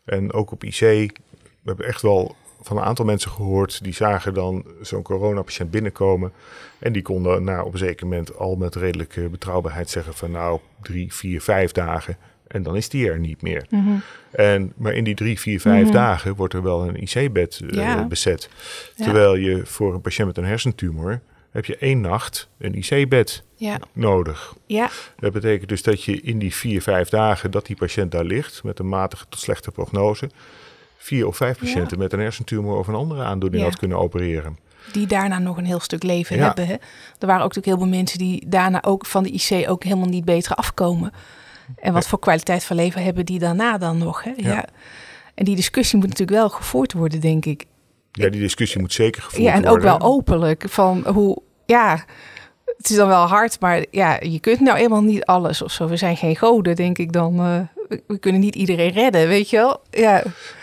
en 0.05 0.33
ook 0.33 0.50
op 0.50 0.64
IC, 0.64 0.81
we 0.81 1.64
hebben 1.64 1.87
echt 1.87 2.02
wel 2.02 2.37
van 2.61 2.76
een 2.76 2.83
aantal 2.83 3.05
mensen 3.05 3.31
gehoord 3.31 3.85
die 3.85 3.95
zagen 3.95 4.35
dan 4.35 4.64
zo'n 4.81 5.02
coronapatiënt 5.02 5.71
binnenkomen. 5.71 6.33
En 6.78 6.93
die 6.93 7.02
konden 7.02 7.45
nou, 7.45 7.67
op 7.67 7.73
een 7.73 7.78
zeker 7.78 8.07
moment 8.07 8.37
al 8.37 8.57
met 8.57 8.75
redelijke 8.75 9.28
betrouwbaarheid 9.28 9.90
zeggen 9.90 10.14
van 10.14 10.31
nou 10.31 10.61
drie, 10.83 11.14
vier, 11.14 11.43
vijf 11.43 11.73
dagen 11.73 12.17
en 12.49 12.62
dan 12.62 12.76
is 12.76 12.88
die 12.88 13.11
er 13.11 13.19
niet 13.19 13.43
meer. 13.43 13.67
Mm 13.71 13.85
-hmm. 13.85 14.02
en, 14.31 14.73
maar 14.76 14.93
in 14.93 15.05
die 15.05 15.14
drie, 15.14 15.40
vier, 15.40 15.61
vijf 15.61 15.78
mm 15.78 15.85
-hmm. 15.85 15.93
dagen 15.93 16.35
wordt 16.35 16.55
er 16.55 16.62
wel 16.62 16.88
een 16.88 17.02
IC-bed 17.02 17.61
uh, 17.64 17.71
ja. 17.71 18.05
bezet. 18.05 18.49
Terwijl 18.97 19.35
ja. 19.35 19.49
je 19.49 19.67
voor 19.67 19.95
een 19.95 20.00
patiënt 20.00 20.26
met 20.26 20.37
een 20.37 20.45
hersentumor 20.45 21.21
heb 21.50 21.64
je 21.64 21.76
één 21.76 22.00
nacht 22.00 22.49
een 22.59 22.75
IC-bed 22.75 23.43
ja. 23.55 23.78
nodig. 23.93 24.55
Ja. 24.67 24.90
Dat 25.19 25.33
betekent 25.33 25.69
dus 25.69 25.83
dat 25.83 26.05
je 26.05 26.21
in 26.21 26.38
die 26.38 26.55
vier, 26.55 26.83
vijf 26.83 27.09
dagen 27.09 27.50
dat 27.50 27.67
die 27.67 27.76
patiënt 27.76 28.12
daar 28.12 28.25
ligt 28.25 28.62
met 28.62 28.78
een 28.78 28.88
matige 28.88 29.25
tot 29.28 29.40
slechte 29.40 29.71
prognose, 29.71 30.31
vier 30.97 31.26
of 31.26 31.37
vijf 31.37 31.59
patiënten 31.59 31.99
met 31.99 32.12
een 32.12 32.21
hersentumor 32.21 32.78
of 32.78 32.87
een 32.87 32.95
andere 32.95 33.23
aandoening 33.23 33.62
had 33.62 33.78
kunnen 33.78 33.99
opereren 33.99 34.59
die 34.93 35.07
daarna 35.07 35.38
nog 35.38 35.57
een 35.57 35.64
heel 35.64 35.81
stuk 35.81 36.02
leven 36.02 36.38
hebben. 36.38 36.67
Hè? 36.67 36.73
Er 37.19 37.26
waren 37.26 37.45
ook 37.45 37.55
natuurlijk 37.55 37.67
heel 37.67 37.78
veel 37.78 37.97
mensen 37.99 38.19
die 38.19 38.45
daarna 38.49 38.83
ook 38.83 39.07
van 39.07 39.23
de 39.23 39.31
IC 39.31 39.71
ook 39.71 39.85
helemaal 39.85 40.09
niet 40.09 40.25
beter 40.25 40.55
afkomen. 40.55 41.12
En 41.77 41.93
wat 41.93 42.09
voor 42.09 42.19
kwaliteit 42.19 42.65
van 42.65 42.77
leven 42.77 43.03
hebben 43.03 43.27
die 43.27 43.39
daarna 43.39 43.79
dan 43.79 43.99
nog? 43.99 44.25
Hè? 44.25 44.33
Ja. 44.37 44.65
En 45.35 45.45
die 45.45 45.57
discussie 45.57 45.99
moet 45.99 46.09
natuurlijk 46.09 46.39
wel 46.39 46.49
gevoerd 46.49 46.93
worden, 46.93 47.21
denk 47.21 47.45
ik. 47.45 47.65
Ja, 48.13 48.29
die 48.29 48.41
discussie 48.41 48.81
moet 48.81 48.93
zeker 48.93 49.23
gevoerd 49.23 49.43
worden. 49.43 49.61
Ja, 49.61 49.67
en 49.67 49.71
worden. 49.71 49.93
ook 49.93 50.01
wel 50.01 50.11
openlijk. 50.11 50.65
Van 50.69 51.05
hoe, 51.07 51.43
ja, 51.67 52.05
het 52.77 52.91
is 52.91 52.97
dan 52.97 53.09
wel 53.09 53.27
hard, 53.27 53.61
maar 53.61 53.85
ja, 53.91 54.19
je 54.21 54.41
kunt 54.41 54.61
nou 54.61 54.79
eenmaal 54.79 55.03
niet 55.03 55.25
alles 55.25 55.63
of 55.63 55.73
zo. 55.73 55.89
We 55.89 55.97
zijn 55.97 56.17
geen 56.17 56.37
goden, 56.37 56.77
denk 56.77 56.99
ik 56.99 57.13
dan. 57.13 57.41
Uh, 57.41 57.61
we 58.07 58.19
kunnen 58.19 58.41
niet 58.41 58.55
iedereen 58.55 58.91
redden, 58.91 59.29
weet 59.29 59.51
je 59.51 59.57
wel? 59.57 59.81
Ja. 59.91 60.23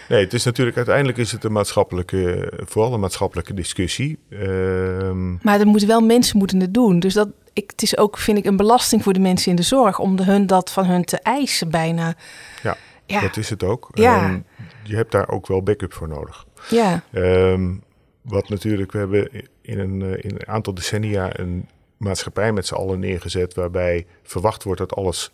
Nee, 0.09 0.23
het 0.23 0.33
is 0.33 0.43
natuurlijk 0.43 0.77
uiteindelijk 0.77 1.17
is 1.17 1.31
het 1.31 1.43
een 1.43 1.51
maatschappelijke, 1.51 2.51
vooral 2.65 2.93
een 2.93 2.99
maatschappelijke 2.99 3.53
discussie. 3.53 4.19
Um... 4.29 5.39
Maar 5.41 5.59
er 5.59 5.67
moeten 5.67 5.87
wel 5.87 6.01
mensen 6.01 6.37
moeten 6.37 6.59
het 6.59 6.73
doen. 6.73 6.99
Dus 6.99 7.13
dat, 7.13 7.27
ik, 7.55 7.69
het 7.71 7.81
is 7.81 7.97
ook, 7.97 8.17
vind 8.17 8.37
ik, 8.37 8.45
een 8.45 8.57
belasting 8.57 9.03
voor 9.03 9.13
de 9.13 9.19
mensen 9.19 9.49
in 9.49 9.55
de 9.55 9.63
zorg 9.63 9.99
om 9.99 10.15
de 10.15 10.23
hun 10.23 10.47
dat 10.47 10.71
van 10.71 10.85
hun 10.85 11.03
te 11.05 11.17
eisen 11.19 11.69
bijna. 11.69 12.15
Ja, 12.63 12.77
Ja. 13.05 13.21
dat 13.21 13.37
is 13.37 13.49
het 13.49 13.63
ook. 13.63 13.89
Ja. 13.93 14.23
En 14.23 14.45
je 14.83 14.95
hebt 14.95 15.11
daar 15.11 15.29
ook 15.29 15.47
wel 15.47 15.63
backup 15.63 15.93
voor 15.93 16.07
nodig. 16.07 16.45
Ja, 16.69 17.03
Ehm, 17.11 17.73
wat 18.21 18.49
natuurlijk, 18.49 18.91
we 18.91 18.97
hebben 18.97 19.29
in 19.61 19.79
een, 19.79 20.01
eh, 20.01 20.23
in 20.23 20.31
een 20.31 20.47
aantal 20.47 20.73
decennia 20.73 21.39
een 21.39 21.69
maatschappij 21.97 22.51
met 22.51 22.65
z'n 22.67 22.73
allen 22.75 22.99
neergezet 22.99 23.53
waarbij 23.53 24.05
verwacht 24.23 24.63
wordt 24.63 24.79
dat 24.79 24.95
alles 24.95 25.31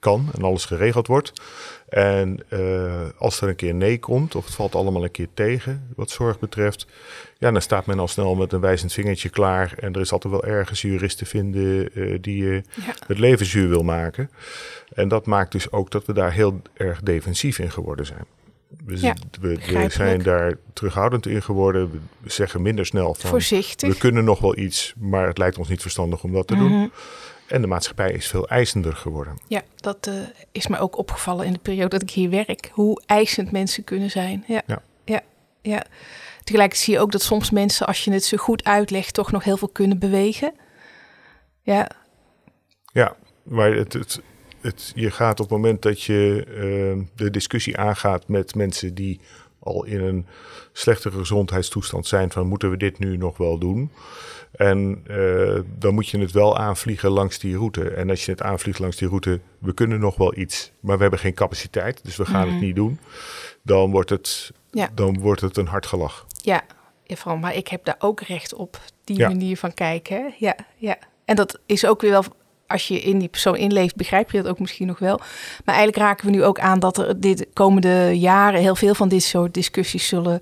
kan 0.00 0.28
en 0.34 0.42
alles 0.42 0.64
geregeld 0.64 1.06
wordt. 1.06 1.32
En 1.88 2.38
eh, 2.48 3.06
als 3.18 3.40
er 3.40 3.48
een 3.48 3.56
keer 3.56 3.74
nee 3.74 3.98
komt, 3.98 4.34
of 4.34 4.44
het 4.44 4.54
valt 4.54 4.74
allemaal 4.74 5.04
een 5.04 5.10
keer 5.10 5.28
tegen 5.34 5.88
wat 5.96 6.10
zorg 6.10 6.38
betreft, 6.38 6.86
ja, 7.38 7.50
dan 7.50 7.62
staat 7.62 7.86
men 7.86 7.98
al 7.98 8.08
snel 8.08 8.34
met 8.34 8.52
een 8.52 8.60
wijzend 8.60 8.92
vingertje 8.92 9.28
klaar. 9.28 9.74
En 9.78 9.92
er 9.92 10.00
is 10.00 10.12
altijd 10.12 10.32
wel 10.32 10.44
ergens 10.44 10.82
jurist 10.82 11.18
te 11.18 11.26
vinden 11.26 11.94
eh, 11.94 12.18
die 12.20 12.44
je 12.44 12.62
ja. 12.74 12.94
het 13.06 13.18
leven 13.18 13.46
zuur 13.46 13.68
wil 13.68 13.82
maken. 13.82 14.30
En 14.94 15.08
dat 15.08 15.26
maakt 15.26 15.52
dus 15.52 15.72
ook 15.72 15.90
dat 15.90 16.06
we 16.06 16.12
daar 16.12 16.32
heel 16.32 16.62
erg 16.74 17.00
defensief 17.00 17.58
in 17.58 17.70
geworden 17.70 18.06
zijn. 18.06 18.24
We, 18.84 19.00
Ja, 19.00 19.14
we, 19.40 19.86
zijn 19.88 20.22
daar 20.22 20.54
terughoudend 20.72 21.26
in 21.26 21.42
geworden. 21.42 21.90
We- 21.90 22.30
zeggen 22.30 22.62
minder 22.62 22.86
snel 22.86 23.14
van 23.14 23.30
voorzichtig. 23.30 23.88
we 23.88 23.98
kunnen 23.98 24.24
nog 24.24 24.38
wel 24.38 24.58
iets, 24.58 24.94
maar 24.98 25.26
het 25.26 25.38
lijkt 25.38 25.58
ons 25.58 25.68
niet 25.68 25.80
verstandig 25.82 26.22
om 26.22 26.32
dat 26.32 26.46
te 26.46 26.56
doen. 26.56 26.92
En 27.48 27.60
de 27.60 27.66
maatschappij 27.66 28.12
is 28.12 28.26
veel 28.26 28.48
eisender 28.48 28.96
geworden. 28.96 29.38
Ja, 29.46 29.62
dat 29.76 30.06
eh, 30.06 30.14
is 30.52 30.66
me 30.66 30.78
ook 30.78 30.98
opgevallen 30.98 31.46
in 31.46 31.52
de 31.52 31.58
periode 31.58 31.88
dat 31.88 32.02
ik 32.02 32.10
hier 32.10 32.30
werk. 32.30 32.70
Hoe 32.72 33.02
eisend 33.06 33.50
mensen 33.50 33.84
kunnen 33.84 34.10
zijn. 34.10 34.44
Ja, 34.46 34.62
Ja. 34.66 34.82
ja, 35.04 35.22
ja. 35.60 35.84
Tegelijkertijd 36.44 36.84
zie 36.84 36.94
je 36.94 37.00
ook 37.00 37.12
dat 37.12 37.22
soms 37.22 37.50
mensen, 37.50 37.86
als 37.86 38.04
je 38.04 38.12
het 38.12 38.24
ze 38.24 38.38
goed 38.38 38.64
uitlegt, 38.64 39.14
toch 39.14 39.32
nog 39.32 39.44
heel 39.44 39.56
veel 39.56 39.68
kunnen 39.68 39.98
bewegen. 39.98 40.54
Ja, 41.62 41.90
Ja, 42.92 43.16
maar 43.42 43.72
het, 43.72 43.92
het, 43.92 44.20
het, 44.60 44.92
je 44.94 45.10
gaat 45.10 45.40
op 45.40 45.48
het 45.50 45.56
moment 45.56 45.82
dat 45.82 46.02
je 46.02 46.44
eh, 46.46 47.06
de 47.16 47.30
discussie 47.30 47.76
aangaat 47.76 48.28
met 48.28 48.54
mensen 48.54 48.94
die 48.94 49.20
al 49.58 49.84
in 49.84 50.00
een 50.00 50.26
slechtere 50.72 51.18
gezondheidstoestand 51.18 52.06
zijn 52.06 52.30
van 52.32 52.46
moeten 52.46 52.70
we 52.70 52.76
dit 52.76 52.98
nu 52.98 53.16
nog 53.16 53.36
wel 53.36 53.58
doen? 53.58 53.90
En 54.52 55.00
eh, 55.06 55.60
dan 55.78 55.94
moet 55.94 56.08
je 56.08 56.18
het 56.18 56.32
wel 56.32 56.56
aanvliegen 56.58 57.10
langs 57.10 57.38
die 57.38 57.56
route. 57.56 57.88
En 57.90 58.10
als 58.10 58.24
je 58.24 58.30
het 58.30 58.42
aanvliegt 58.42 58.78
langs 58.78 58.96
die 58.96 59.08
route, 59.08 59.40
we 59.58 59.72
kunnen 59.74 60.00
nog 60.00 60.16
wel 60.16 60.36
iets, 60.38 60.72
maar 60.80 60.96
we 60.96 61.02
hebben 61.02 61.20
geen 61.20 61.34
capaciteit, 61.34 62.04
dus 62.04 62.16
we 62.16 62.24
gaan 62.26 62.44
Mhm. 62.46 62.52
het 62.54 62.60
niet 62.62 62.76
doen. 62.76 62.98
Dan 63.62 63.90
wordt 63.90 64.10
het, 64.10 64.52
Ja. 64.70 64.88
dan 64.94 65.18
wordt 65.20 65.40
het 65.40 65.56
een 65.56 65.66
hard 65.66 65.86
gelach. 65.86 66.26
ja, 66.42 66.62
ja 67.04 67.16
vooral, 67.16 67.38
maar 67.38 67.54
ik 67.54 67.68
heb 67.68 67.84
daar 67.84 67.96
ook 67.98 68.20
recht 68.20 68.54
op, 68.54 68.80
die 69.04 69.16
Ja. 69.18 69.28
manier 69.28 69.56
van 69.56 69.74
kijken. 69.74 70.34
Ja, 70.38 70.56
ja. 70.76 70.98
En 71.24 71.36
dat 71.36 71.58
is 71.66 71.86
ook 71.86 72.00
weer 72.00 72.10
wel, 72.10 72.24
als 72.68 72.88
je 72.88 73.00
in 73.00 73.18
die 73.18 73.28
persoon 73.28 73.56
inleeft, 73.56 73.96
begrijp 73.96 74.30
je 74.30 74.42
dat 74.42 74.50
ook 74.50 74.58
misschien 74.58 74.86
nog 74.86 74.98
wel. 74.98 75.20
Maar 75.64 75.74
eigenlijk 75.74 75.96
raken 75.96 76.26
we 76.26 76.32
nu 76.32 76.44
ook 76.44 76.58
aan 76.58 76.78
dat 76.78 76.98
er 76.98 77.20
dit 77.20 77.46
komende 77.52 78.18
jaren 78.18 78.60
heel 78.60 78.76
veel 78.76 78.94
van 78.94 79.08
dit 79.08 79.22
soort 79.22 79.54
discussies 79.54 80.08
zullen 80.08 80.40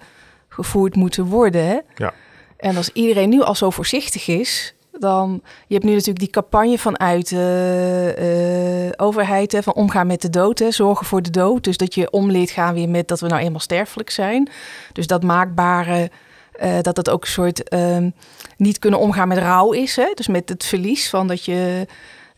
gevoerd 0.49 0.97
moeten 0.97 1.25
worden. 1.25 1.67
Hè? 1.67 1.79
Ja. 1.95 2.13
En 2.57 2.77
als 2.77 2.91
iedereen 2.93 3.29
nu 3.29 3.43
al 3.43 3.55
zo 3.55 3.71
voorzichtig 3.71 4.29
is, 4.29 4.75
dan... 4.99 5.43
Je 5.67 5.75
hebt 5.75 5.87
nu 5.87 5.93
natuurlijk 5.93 6.19
die 6.19 6.31
campagne 6.31 6.79
vanuit 6.79 7.29
de 7.29 8.93
overheid, 8.97 9.53
hè, 9.53 9.63
van 9.63 9.75
omgaan 9.75 10.07
met 10.07 10.23
de 10.23 10.31
dood, 10.31 10.59
hè, 10.59 10.71
zorgen 10.71 11.07
voor 11.07 11.23
de 11.23 11.31
dood. 11.31 11.65
Dus 11.65 11.77
dat 11.77 11.95
je 11.95 12.11
om 12.11 12.31
leert 12.31 12.51
gaan 12.51 12.75
weer 12.75 12.89
met 12.89 13.09
dat 13.09 13.21
we 13.21 13.27
nou 13.27 13.43
eenmaal 13.43 13.61
sterfelijk 13.61 14.11
zijn. 14.11 14.51
Dus 14.93 15.07
dat 15.07 15.23
maakbare, 15.23 16.11
eh, 16.53 16.81
dat 16.83 16.97
het 16.97 17.11
ook 17.11 17.23
een 17.23 17.31
soort 17.31 17.69
ehm, 17.69 18.11
niet 18.57 18.79
kunnen 18.79 19.01
omgaan 19.01 19.29
met 19.29 19.39
rouw 19.39 19.73
is. 19.73 19.97
Hè? 19.97 20.13
Dus 20.15 20.29
met 20.29 20.49
het 20.49 20.65
verlies 20.65 21.09
van 21.09 21.27
dat 21.27 21.45
je... 21.45 21.87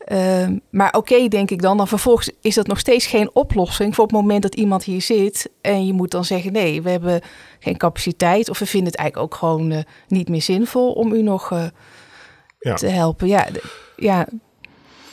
ehm, 0.08 0.58
maar 0.70 0.92
oké, 0.92 1.28
denk 1.28 1.50
ik 1.50 1.62
dan, 1.62 1.76
dan 1.76 1.88
vervolgens 1.88 2.30
is 2.40 2.54
dat 2.54 2.66
nog 2.66 2.78
steeds 2.78 3.06
geen 3.06 3.30
oplossing 3.32 3.94
voor 3.94 4.04
het 4.04 4.12
moment 4.12 4.42
dat 4.42 4.54
iemand 4.54 4.84
hier 4.84 5.02
zit 5.02 5.50
en 5.60 5.86
je 5.86 5.92
moet 5.92 6.10
dan 6.10 6.24
zeggen: 6.24 6.52
nee, 6.52 6.82
we 6.82 6.90
hebben 6.90 7.20
geen 7.58 7.76
capaciteit 7.76 8.50
of 8.50 8.58
we 8.58 8.66
vinden 8.66 8.90
het 8.90 8.98
eigenlijk 9.00 9.32
ook 9.32 9.38
gewoon 9.38 9.70
eh, 9.70 9.82
niet 10.08 10.28
meer 10.28 10.42
zinvol 10.42 10.92
om 10.92 11.12
u 11.12 11.22
nog 11.22 11.52
eh, 11.52 11.64
Ja. 12.60 12.74
te 12.74 12.86
helpen. 12.86 13.26
Ja, 13.28 13.46
ja, 13.96 14.28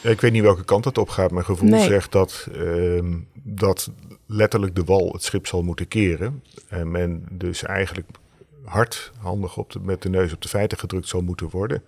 Ik 0.02 0.22
weet 0.22 0.32
niet 0.32 0.42
welke 0.42 0.64
kant 0.66 0.86
het 0.86 0.98
op 0.98 1.10
gaat. 1.10 1.32
Mijn 1.32 1.46
gevoel 1.46 1.70
Nee. 1.70 1.88
zegt 1.88 2.12
dat, 2.12 2.48
ehm, 2.54 3.14
dat 3.44 3.90
letterlijk 4.28 4.76
de 4.76 4.84
wal 4.84 5.10
het 5.12 5.24
schip 5.24 5.48
zal 5.48 5.62
moeten 5.62 5.88
keren. 5.88 6.44
En 6.70 6.92
men 6.92 7.26
dus 7.32 7.64
eigenlijk 7.64 8.08
hardhandig 8.66 9.58
op 9.58 9.72
de, 9.72 9.80
met 9.80 10.02
de 10.02 10.10
neus 10.10 10.34
op 10.34 10.42
de 10.42 10.48
feiten 10.48 10.78
gedrukt 10.78 11.08
zal 11.08 11.22
moeten 11.22 11.50
worden. 11.50 11.84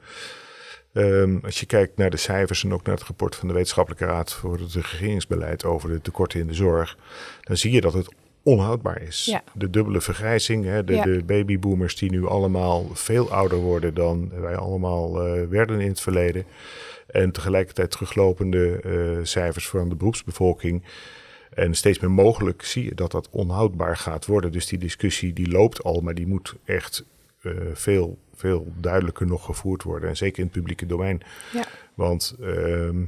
Ehm, 0.97 1.37
als 1.43 1.59
je 1.59 1.65
kijkt 1.65 1.97
naar 1.97 2.09
de 2.09 2.17
cijfers 2.17 2.63
en 2.63 2.73
ook 2.73 2.83
naar 2.83 2.95
het 2.95 3.03
rapport 3.03 3.35
van 3.35 3.47
de 3.47 3.53
Wetenschappelijke 3.53 4.05
Raad 4.05 4.33
voor 4.33 4.59
het 4.59 4.73
regeringsbeleid 4.73 5.65
over 5.65 5.89
de 5.89 6.01
tekorten 6.01 6.39
in 6.39 6.47
de 6.47 6.53
zorg, 6.53 6.97
dan 7.41 7.57
zie 7.57 7.71
je 7.71 7.81
dat 7.81 7.93
het 7.93 8.13
onhoudbaar 8.43 9.01
is. 9.01 9.25
Ja. 9.25 9.43
De 9.53 9.69
dubbele 9.69 10.01
vergrijzing, 10.01 10.65
hè, 10.65 10.83
de, 10.83 10.93
Ja. 10.93 11.03
de 11.03 11.23
babyboomers 11.25 11.95
die 11.95 12.11
nu 12.11 12.25
allemaal 12.25 12.85
veel 12.93 13.31
ouder 13.31 13.57
worden 13.57 13.93
dan 13.93 14.31
wij 14.41 14.55
allemaal 14.55 15.25
eh, 15.25 15.47
werden 15.49 15.79
in 15.79 15.87
het 15.89 16.01
verleden. 16.01 16.45
En 17.07 17.31
tegelijkertijd 17.31 17.91
teruglopende 17.91 18.79
eh, 18.81 19.25
cijfers 19.25 19.67
van 19.67 19.89
de 19.89 19.95
beroepsbevolking. 19.95 20.83
En 21.53 21.75
steeds 21.75 21.99
meer 21.99 22.11
mogelijk 22.11 22.63
zie 22.63 22.83
je 22.83 22.95
dat 22.95 23.11
dat 23.11 23.27
onhoudbaar 23.31 23.97
gaat 23.97 24.25
worden. 24.25 24.51
Dus 24.51 24.65
die 24.65 24.79
discussie 24.79 25.33
die 25.33 25.49
loopt 25.49 25.83
al, 25.83 26.01
maar 26.01 26.15
die 26.15 26.27
moet 26.27 26.55
echt 26.65 27.05
eh, 27.41 27.51
veel, 27.73 28.17
veel 28.37 28.67
duidelijker 28.75 29.25
nog 29.25 29.45
gevoerd 29.45 29.83
worden. 29.83 30.09
En 30.09 30.17
zeker 30.17 30.39
in 30.39 30.43
het 30.43 30.53
publieke 30.53 30.85
domein. 30.85 31.21
ja. 31.53 31.63
Want 31.93 32.35
ehm, 32.41 33.03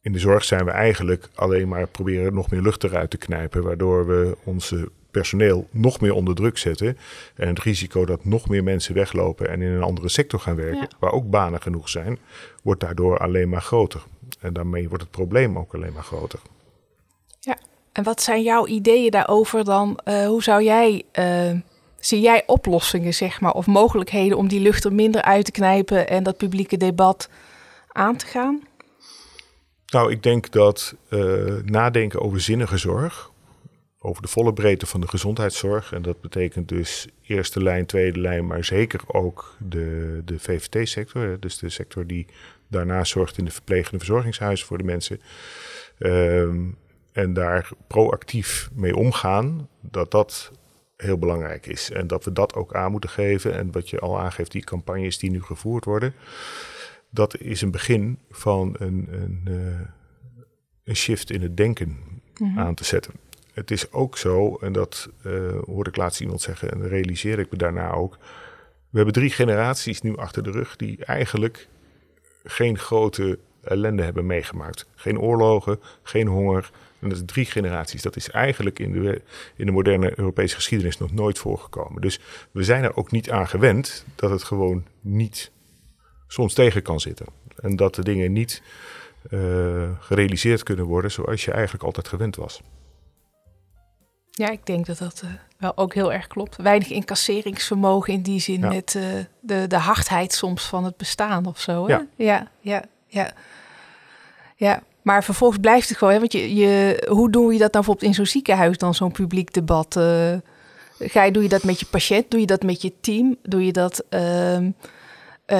in 0.00 0.12
de 0.12 0.18
zorg 0.18 0.44
zijn 0.44 0.64
we 0.64 0.70
eigenlijk 0.70 1.28
alleen 1.34 1.68
maar 1.68 1.86
proberen 1.86 2.34
nog 2.34 2.50
meer 2.50 2.62
lucht 2.62 2.84
eruit 2.84 3.10
te 3.10 3.16
knijpen, 3.16 3.62
waardoor 3.62 4.06
we 4.06 4.36
onze 4.44 4.90
personeel 5.10 5.68
nog 5.70 6.00
meer 6.00 6.14
onder 6.14 6.34
druk 6.34 6.58
zetten. 6.58 6.98
En 7.34 7.48
het 7.48 7.58
risico 7.58 8.04
dat 8.04 8.24
nog 8.24 8.48
meer 8.48 8.64
mensen 8.64 8.94
weglopen 8.94 9.48
en 9.48 9.62
in 9.62 9.68
een 9.68 9.82
andere 9.82 10.08
sector 10.08 10.40
gaan 10.40 10.56
werken, 10.56 10.88
waar 10.98 11.12
ook 11.12 11.30
banen 11.30 11.62
genoeg 11.62 11.88
zijn, 11.88 12.18
wordt 12.62 12.80
daardoor 12.80 13.18
alleen 13.18 13.48
maar 13.48 13.62
groter. 13.62 14.02
En 14.40 14.52
daarmee 14.52 14.88
wordt 14.88 15.02
het 15.02 15.12
probleem 15.12 15.58
ook 15.58 15.74
alleen 15.74 15.92
maar 15.92 16.02
groter. 16.02 16.40
Ja, 17.40 17.58
en 17.92 18.02
wat 18.02 18.22
zijn 18.22 18.42
jouw 18.42 18.66
ideeën 18.66 19.10
daarover 19.10 19.64
dan? 19.64 20.00
Uh, 20.04 20.26
hoe 20.26 20.42
zou 20.42 20.62
jij, 20.62 21.02
uh, 21.18 21.60
zie 22.06 22.20
jij 22.20 22.42
oplossingen, 22.46 23.14
zeg 23.14 23.40
maar, 23.40 23.52
of 23.52 23.66
mogelijkheden 23.66 24.38
om 24.38 24.48
die 24.48 24.60
lucht 24.60 24.84
er 24.84 24.92
minder 24.92 25.22
uit 25.22 25.44
te 25.44 25.50
knijpen 25.50 26.08
en 26.08 26.22
dat 26.22 26.36
publieke 26.36 26.76
debat 26.76 27.28
aan 27.88 28.16
te 28.16 28.26
gaan? 28.26 28.62
Nou, 29.86 30.10
ik 30.10 30.22
denk 30.22 30.50
dat 30.50 30.94
uh, 31.10 31.54
nadenken 31.64 32.20
over 32.20 32.40
zinnige 32.40 32.76
zorg, 32.76 33.30
over 33.98 34.22
de 34.22 34.28
volle 34.28 34.52
breedte 34.52 34.86
van 34.86 35.00
de 35.00 35.08
gezondheidszorg. 35.08 35.92
En 35.92 36.02
dat 36.02 36.20
betekent 36.20 36.68
dus 36.68 37.06
eerste 37.22 37.62
lijn, 37.62 37.86
tweede 37.86 38.20
lijn, 38.20 38.46
maar 38.46 38.64
zeker 38.64 39.00
ook 39.06 39.56
de, 39.58 40.22
de 40.24 40.38
VVT-sector. 40.38 41.36
Dus 41.40 41.58
de 41.58 41.68
sector 41.68 42.06
die 42.06 42.26
daarna 42.68 43.04
zorgt 43.04 43.38
in 43.38 43.44
de 43.44 43.50
verplegende 43.50 43.98
verzorgingshuizen 43.98 44.66
voor 44.66 44.78
de 44.78 44.84
mensen. 44.84 45.20
Um, 45.98 46.76
en 47.12 47.32
daar 47.32 47.68
proactief 47.86 48.70
mee 48.72 48.96
omgaan, 48.96 49.68
dat 49.80 50.10
dat 50.10 50.50
heel 50.96 51.18
belangrijk 51.18 51.66
is. 51.66 51.90
En 51.90 52.06
dat 52.06 52.24
we 52.24 52.32
dat 52.32 52.54
ook 52.54 52.74
aan 52.74 52.90
moeten 52.90 53.10
geven. 53.10 53.54
En 53.54 53.72
wat 53.72 53.90
je 53.90 53.98
al 53.98 54.20
aangeeft, 54.20 54.52
die 54.52 54.64
campagnes 54.64 55.18
die 55.18 55.30
nu 55.30 55.42
gevoerd 55.42 55.84
worden, 55.84 56.14
dat 57.10 57.38
is 57.38 57.60
een 57.60 57.70
begin 57.70 58.18
van 58.30 58.74
een, 58.78 59.08
een, 59.10 59.44
uh, 59.48 59.80
een 60.84 60.96
shift 60.96 61.30
in 61.30 61.42
het 61.42 61.56
denken 61.56 61.88
mm 61.88 62.22
-hmm. 62.34 62.58
aan 62.58 62.74
te 62.74 62.84
zetten 62.84 63.12
het 63.54 63.70
is 63.70 63.92
ook 63.92 64.18
zo, 64.18 64.56
en 64.60 64.72
dat 64.72 65.10
uh, 65.26 65.58
hoorde 65.64 65.90
ik 65.90 65.96
laatst 65.96 66.20
iemand 66.20 66.40
zeggen 66.40 66.70
en 66.70 66.88
realiseer 66.88 67.38
ik 67.38 67.50
me 67.50 67.56
daarna 67.56 67.92
ook. 67.92 68.18
We 68.90 68.96
hebben 68.96 69.14
drie 69.14 69.30
generaties 69.30 70.00
nu 70.00 70.16
achter 70.16 70.42
de 70.42 70.50
rug 70.50 70.76
die 70.76 71.04
eigenlijk 71.04 71.68
geen 72.44 72.78
grote 72.78 73.38
ellende 73.62 74.02
hebben 74.02 74.26
meegemaakt. 74.26 74.86
Geen 74.94 75.20
oorlogen, 75.20 75.80
geen 76.02 76.26
honger. 76.26 76.70
En 77.04 77.10
dat 77.10 77.18
is 77.18 77.24
drie 77.26 77.44
generaties. 77.44 78.02
Dat 78.02 78.16
is 78.16 78.30
eigenlijk 78.30 78.78
in 78.78 78.92
de, 78.92 79.22
in 79.56 79.66
de 79.66 79.72
moderne 79.72 80.12
Europese 80.18 80.54
geschiedenis 80.54 80.98
nog 80.98 81.12
nooit 81.12 81.38
voorgekomen. 81.38 82.02
Dus 82.02 82.20
we 82.50 82.64
zijn 82.64 82.84
er 82.84 82.96
ook 82.96 83.10
niet 83.10 83.30
aan 83.30 83.48
gewend 83.48 84.04
dat 84.14 84.30
het 84.30 84.42
gewoon 84.42 84.84
niet 85.00 85.50
soms 86.28 86.54
tegen 86.54 86.82
kan 86.82 87.00
zitten. 87.00 87.26
En 87.56 87.76
dat 87.76 87.94
de 87.94 88.02
dingen 88.02 88.32
niet 88.32 88.62
uh, 89.30 89.88
gerealiseerd 90.00 90.62
kunnen 90.62 90.84
worden 90.84 91.10
zoals 91.10 91.44
je 91.44 91.52
eigenlijk 91.52 91.84
altijd 91.84 92.08
gewend 92.08 92.36
was. 92.36 92.60
Ja, 94.30 94.50
ik 94.50 94.66
denk 94.66 94.86
dat 94.86 94.98
dat 94.98 95.22
uh, 95.24 95.30
wel 95.58 95.76
ook 95.76 95.94
heel 95.94 96.12
erg 96.12 96.26
klopt. 96.26 96.56
Weinig 96.56 96.90
incasseringsvermogen 96.90 98.12
in 98.12 98.22
die 98.22 98.40
zin 98.40 98.60
met 98.60 98.94
uh, 98.94 99.02
de, 99.40 99.66
de 99.66 99.78
hardheid 99.78 100.32
soms 100.32 100.66
van 100.66 100.84
het 100.84 100.96
bestaan 100.96 101.46
of 101.46 101.60
zo. 101.60 101.86
Hè? 101.86 101.92
Ja. 101.92 102.06
ja, 102.16 102.50
ja, 102.60 102.84
ja. 103.06 103.32
Ja, 104.56 104.82
maar 105.04 105.24
vervolgens 105.24 105.60
blijft 105.60 105.88
het 105.88 105.98
gewoon. 105.98 106.12
Hè? 106.12 106.18
Want 106.18 106.32
je, 106.32 106.54
je, 106.54 107.06
hoe 107.08 107.30
doe 107.30 107.52
je 107.52 107.58
dat 107.58 107.72
nou 107.72 107.84
bijvoorbeeld 107.84 108.06
in 108.06 108.14
zo'n 108.14 108.26
ziekenhuis 108.26 108.78
dan, 108.78 108.94
zo'n 108.94 109.12
publiek 109.12 109.52
debat? 109.52 109.96
Uh, 109.96 110.34
ga 110.98 111.24
je, 111.24 111.32
doe 111.32 111.42
je 111.42 111.48
dat 111.48 111.64
met 111.64 111.80
je 111.80 111.86
patiënt? 111.86 112.30
Doe 112.30 112.40
je 112.40 112.46
dat 112.46 112.62
met 112.62 112.82
je 112.82 112.92
team? 113.00 113.36
Doe 113.42 113.64
je 113.64 113.72
dat, 113.72 114.04
uh, 114.10 114.58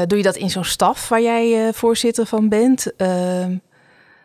doe 0.06 0.18
je 0.18 0.22
dat 0.22 0.36
in 0.36 0.50
zo'n 0.50 0.64
staf 0.64 1.08
waar 1.08 1.22
jij 1.22 1.72
voorzitter 1.72 2.26
van 2.26 2.48
bent? 2.48 2.96
Ehm, 2.96 3.56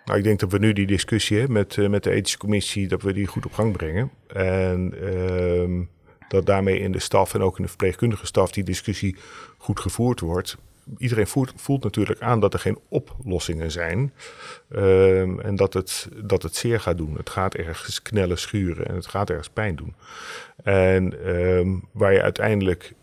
nou, 0.05 0.17
ik 0.17 0.23
denk 0.23 0.39
dat 0.39 0.51
we 0.51 0.57
nu 0.57 0.73
die 0.73 0.87
discussie 0.87 1.47
met, 1.47 1.89
met 1.89 2.03
de 2.03 2.11
ethische 2.11 2.37
commissie, 2.37 2.87
dat 2.87 3.01
we 3.01 3.13
die 3.13 3.27
goed 3.27 3.45
op 3.45 3.53
gang 3.53 3.71
brengen. 3.77 4.11
En 4.27 4.93
uh, 5.03 5.85
dat 6.27 6.45
daarmee 6.45 6.79
in 6.79 6.91
de 6.91 6.99
staf 6.99 7.33
en 7.33 7.41
ook 7.41 7.57
in 7.57 7.63
de 7.63 7.69
verpleegkundige 7.69 8.25
staf 8.25 8.51
die 8.51 8.63
discussie 8.63 9.15
goed 9.57 9.79
gevoerd 9.79 10.19
wordt. 10.19 10.57
Iedereen 10.97 11.27
voelt, 11.27 11.53
voelt 11.55 11.83
natuurlijk 11.83 12.21
aan 12.21 12.39
dat 12.39 12.53
er 12.53 12.59
geen 12.59 12.79
oplossingen 12.87 13.71
zijn. 13.71 14.13
Um, 14.69 15.39
en 15.39 15.55
dat 15.55 15.73
het, 15.73 16.09
dat 16.23 16.43
het 16.43 16.55
zeer 16.55 16.79
gaat 16.79 16.97
doen. 16.97 17.15
Het 17.17 17.29
gaat 17.29 17.55
ergens 17.55 18.01
knellen, 18.01 18.37
schuren 18.37 18.87
en 18.87 18.95
het 18.95 19.07
gaat 19.07 19.29
ergens 19.29 19.49
pijn 19.49 19.75
doen. 19.75 19.95
En 20.63 21.29
um, 21.37 21.87
waar 21.91 22.13
je 22.13 22.21
uiteindelijk, 22.21 22.93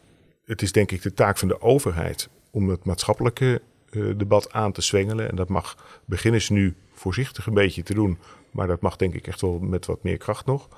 het 0.44 0.62
is 0.62 0.72
denk 0.72 0.92
ik 0.92 1.02
de 1.02 1.14
taak 1.14 1.38
van 1.38 1.48
de 1.48 1.60
overheid 1.60 2.28
om 2.50 2.68
het 2.68 2.84
maatschappelijke 2.84 3.60
uh, 3.90 4.12
debat 4.16 4.52
aan 4.52 4.72
te 4.72 4.82
zwengelen. 4.82 5.30
En 5.30 5.36
dat 5.36 5.48
mag 5.48 6.00
beginnen 6.04 6.42
ze 6.42 6.52
nu 6.52 6.74
voorzichtig 6.92 7.46
een 7.46 7.54
beetje 7.54 7.82
te 7.82 7.94
doen. 7.94 8.18
Maar 8.50 8.66
dat 8.66 8.80
mag 8.80 8.96
denk 8.96 9.14
ik 9.14 9.26
echt 9.26 9.40
wel 9.40 9.58
met 9.58 9.86
wat 9.86 10.02
meer 10.02 10.16
kracht 10.16 10.46
nog. 10.46 10.68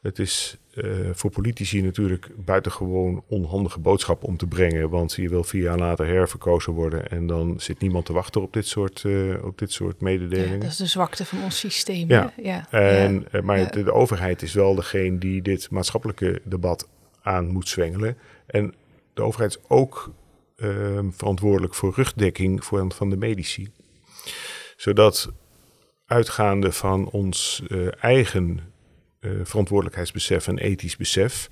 Het 0.00 0.18
is 0.18 0.56
uh, 0.74 1.10
voor 1.12 1.30
politici 1.30 1.82
natuurlijk 1.82 2.28
buitengewoon 2.36 3.24
onhandige 3.26 3.80
boodschap 3.80 4.24
om 4.24 4.36
te 4.36 4.46
brengen. 4.46 4.90
Want 4.90 5.12
je 5.12 5.28
wil 5.28 5.44
vier 5.44 5.62
jaar 5.62 5.78
later 5.78 6.06
herverkozen 6.06 6.72
worden. 6.72 7.08
En 7.08 7.26
dan 7.26 7.60
zit 7.60 7.80
niemand 7.80 8.06
te 8.06 8.12
wachten 8.12 8.42
op 8.42 8.52
dit 8.52 8.66
soort, 8.66 9.02
uh, 9.02 9.44
op 9.44 9.58
dit 9.58 9.72
soort 9.72 10.00
mededelingen. 10.00 10.54
Ja, 10.54 10.58
dat 10.58 10.70
is 10.70 10.76
de 10.76 10.86
zwakte 10.86 11.24
van 11.24 11.42
ons 11.42 11.58
systeem. 11.58 12.08
Ja. 12.08 12.32
ja. 12.42 12.70
En, 12.70 13.26
ja. 13.32 13.40
Maar. 13.40 13.72
De, 13.72 13.82
de, 13.82 13.92
overheid 13.92 14.42
is 14.42 14.52
wel 14.52 14.74
degene 14.74 15.18
die 15.18 15.42
dit 15.42 15.70
maatschappelijke 15.70 16.40
debat 16.44 16.88
aan 17.22 17.46
moet 17.46 17.68
zwengelen. 17.68 18.16
En 18.46 18.74
de 19.14 19.22
overheid 19.22 19.50
is 19.50 19.68
ook 19.68 20.12
uh, 20.56 20.98
verantwoordelijk 21.10 21.74
voor 21.74 21.92
rugdekking 21.96 22.64
voor, 22.64 22.92
van 22.92 23.10
de 23.10 23.16
medici 23.16 23.68
zodat 24.76 25.32
uitgaande 26.06 26.72
van 26.72 27.10
ons 27.10 27.62
eigen 28.00 28.69
uh, 29.20 29.30
verantwoordelijkheidsbesef 29.42 30.48
en 30.48 30.58
ethisch 30.58 30.96
besef, 30.96 31.48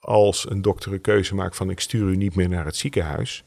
als 0.00 0.50
een 0.50 0.62
dokter 0.62 0.92
een 0.92 1.00
keuze 1.00 1.34
maakt 1.34 1.56
van 1.56 1.70
ik 1.70 1.80
stuur 1.80 2.08
u 2.08 2.16
niet 2.16 2.34
meer 2.34 2.48
naar 2.48 2.64
het 2.64 2.76
ziekenhuis, 2.76 3.44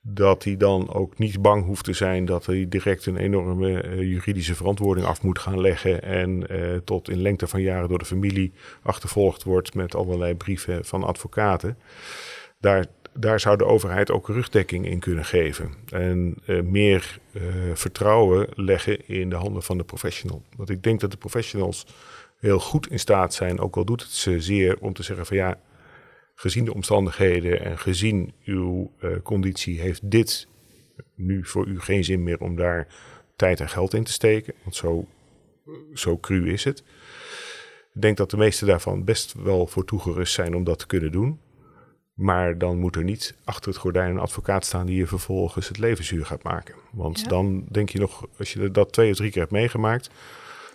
dat 0.00 0.44
hij 0.44 0.56
dan 0.56 0.92
ook 0.92 1.18
niet 1.18 1.42
bang 1.42 1.64
hoeft 1.64 1.84
te 1.84 1.92
zijn 1.92 2.24
dat 2.24 2.46
hij 2.46 2.66
direct 2.68 3.06
een 3.06 3.16
enorme 3.16 3.84
uh, 3.84 3.98
juridische 3.98 4.54
verantwoording 4.54 5.06
af 5.06 5.22
moet 5.22 5.38
gaan 5.38 5.60
leggen 5.60 6.02
en 6.02 6.46
tot 6.84 7.08
in 7.08 7.22
lengte 7.22 7.46
van 7.46 7.62
jaren 7.62 7.88
door 7.88 7.98
de 7.98 8.04
familie 8.04 8.52
achtervolgd 8.82 9.42
wordt 9.42 9.74
met 9.74 9.94
allerlei 9.94 10.34
brieven 10.34 10.84
van 10.84 11.02
advocaten. 11.02 11.78
Daar 12.60 12.86
daar 13.14 13.40
zou 13.40 13.56
de 13.56 13.64
overheid 13.64 14.10
ook 14.10 14.28
rugdekking 14.28 14.86
in 14.86 14.98
kunnen 14.98 15.24
geven. 15.24 15.74
En 15.88 16.38
meer 16.64 17.18
vertrouwen 17.74 18.48
leggen 18.54 19.08
in 19.08 19.30
de 19.30 19.36
handen 19.36 19.62
van 19.62 19.78
de 19.78 19.84
professional. 19.84 20.42
Want 20.56 20.70
ik 20.70 20.82
denk 20.82 21.00
dat 21.00 21.10
de 21.10 21.16
professionals 21.16 21.86
heel 22.42 22.60
goed 22.60 22.90
in 22.90 22.98
staat 22.98 23.34
zijn, 23.34 23.60
ook 23.60 23.76
al 23.76 23.84
doet 23.84 24.02
het 24.02 24.10
ze 24.10 24.40
zeer, 24.40 24.78
om 24.80 24.92
te 24.92 25.02
zeggen 25.02 25.26
van 25.26 25.36
ja, 25.36 25.60
gezien 26.34 26.64
de 26.64 26.74
omstandigheden 26.74 27.64
en 27.64 27.78
gezien 27.78 28.32
uw 28.44 28.92
uh, 29.00 29.16
conditie 29.22 29.80
heeft 29.80 30.10
dit 30.10 30.48
nu 31.14 31.44
voor 31.44 31.66
u 31.66 31.80
geen 31.80 32.04
zin 32.04 32.22
meer 32.22 32.40
om 32.40 32.56
daar 32.56 32.86
tijd 33.36 33.60
en 33.60 33.68
geld 33.68 33.94
in 33.94 34.04
te 34.04 34.12
steken. 34.12 34.54
Want 34.62 34.76
zo, 34.76 35.06
zo 35.94 36.18
cru 36.18 36.52
is 36.52 36.64
het. 36.64 36.78
Ik 37.94 38.02
denk 38.02 38.16
dat 38.16 38.30
de 38.30 38.36
meeste 38.36 38.64
daarvan 38.64 39.04
best 39.04 39.34
wel 39.42 39.66
voor 39.66 39.84
toegerust 39.84 40.34
zijn 40.34 40.54
om 40.54 40.64
dat 40.64 40.78
te 40.78 40.86
kunnen 40.86 41.12
doen. 41.12 41.40
Maar 42.14 42.58
dan 42.58 42.78
moet 42.78 42.96
er 42.96 43.04
niet 43.04 43.34
achter 43.44 43.70
het 43.70 43.80
gordijn 43.80 44.10
een 44.10 44.18
advocaat 44.18 44.64
staan 44.64 44.86
die 44.86 44.96
je 44.96 45.06
vervolgens 45.06 45.68
het 45.68 45.78
leven 45.78 46.04
zuur 46.04 46.26
gaat 46.26 46.42
maken. 46.42 46.74
Want 46.92 47.20
ja. 47.20 47.28
dan 47.28 47.64
denk 47.68 47.88
je 47.88 47.98
nog, 47.98 48.26
als 48.38 48.52
je 48.52 48.70
dat 48.70 48.92
twee 48.92 49.10
of 49.10 49.16
drie 49.16 49.30
keer 49.30 49.40
hebt 49.40 49.52
meegemaakt, 49.52 50.10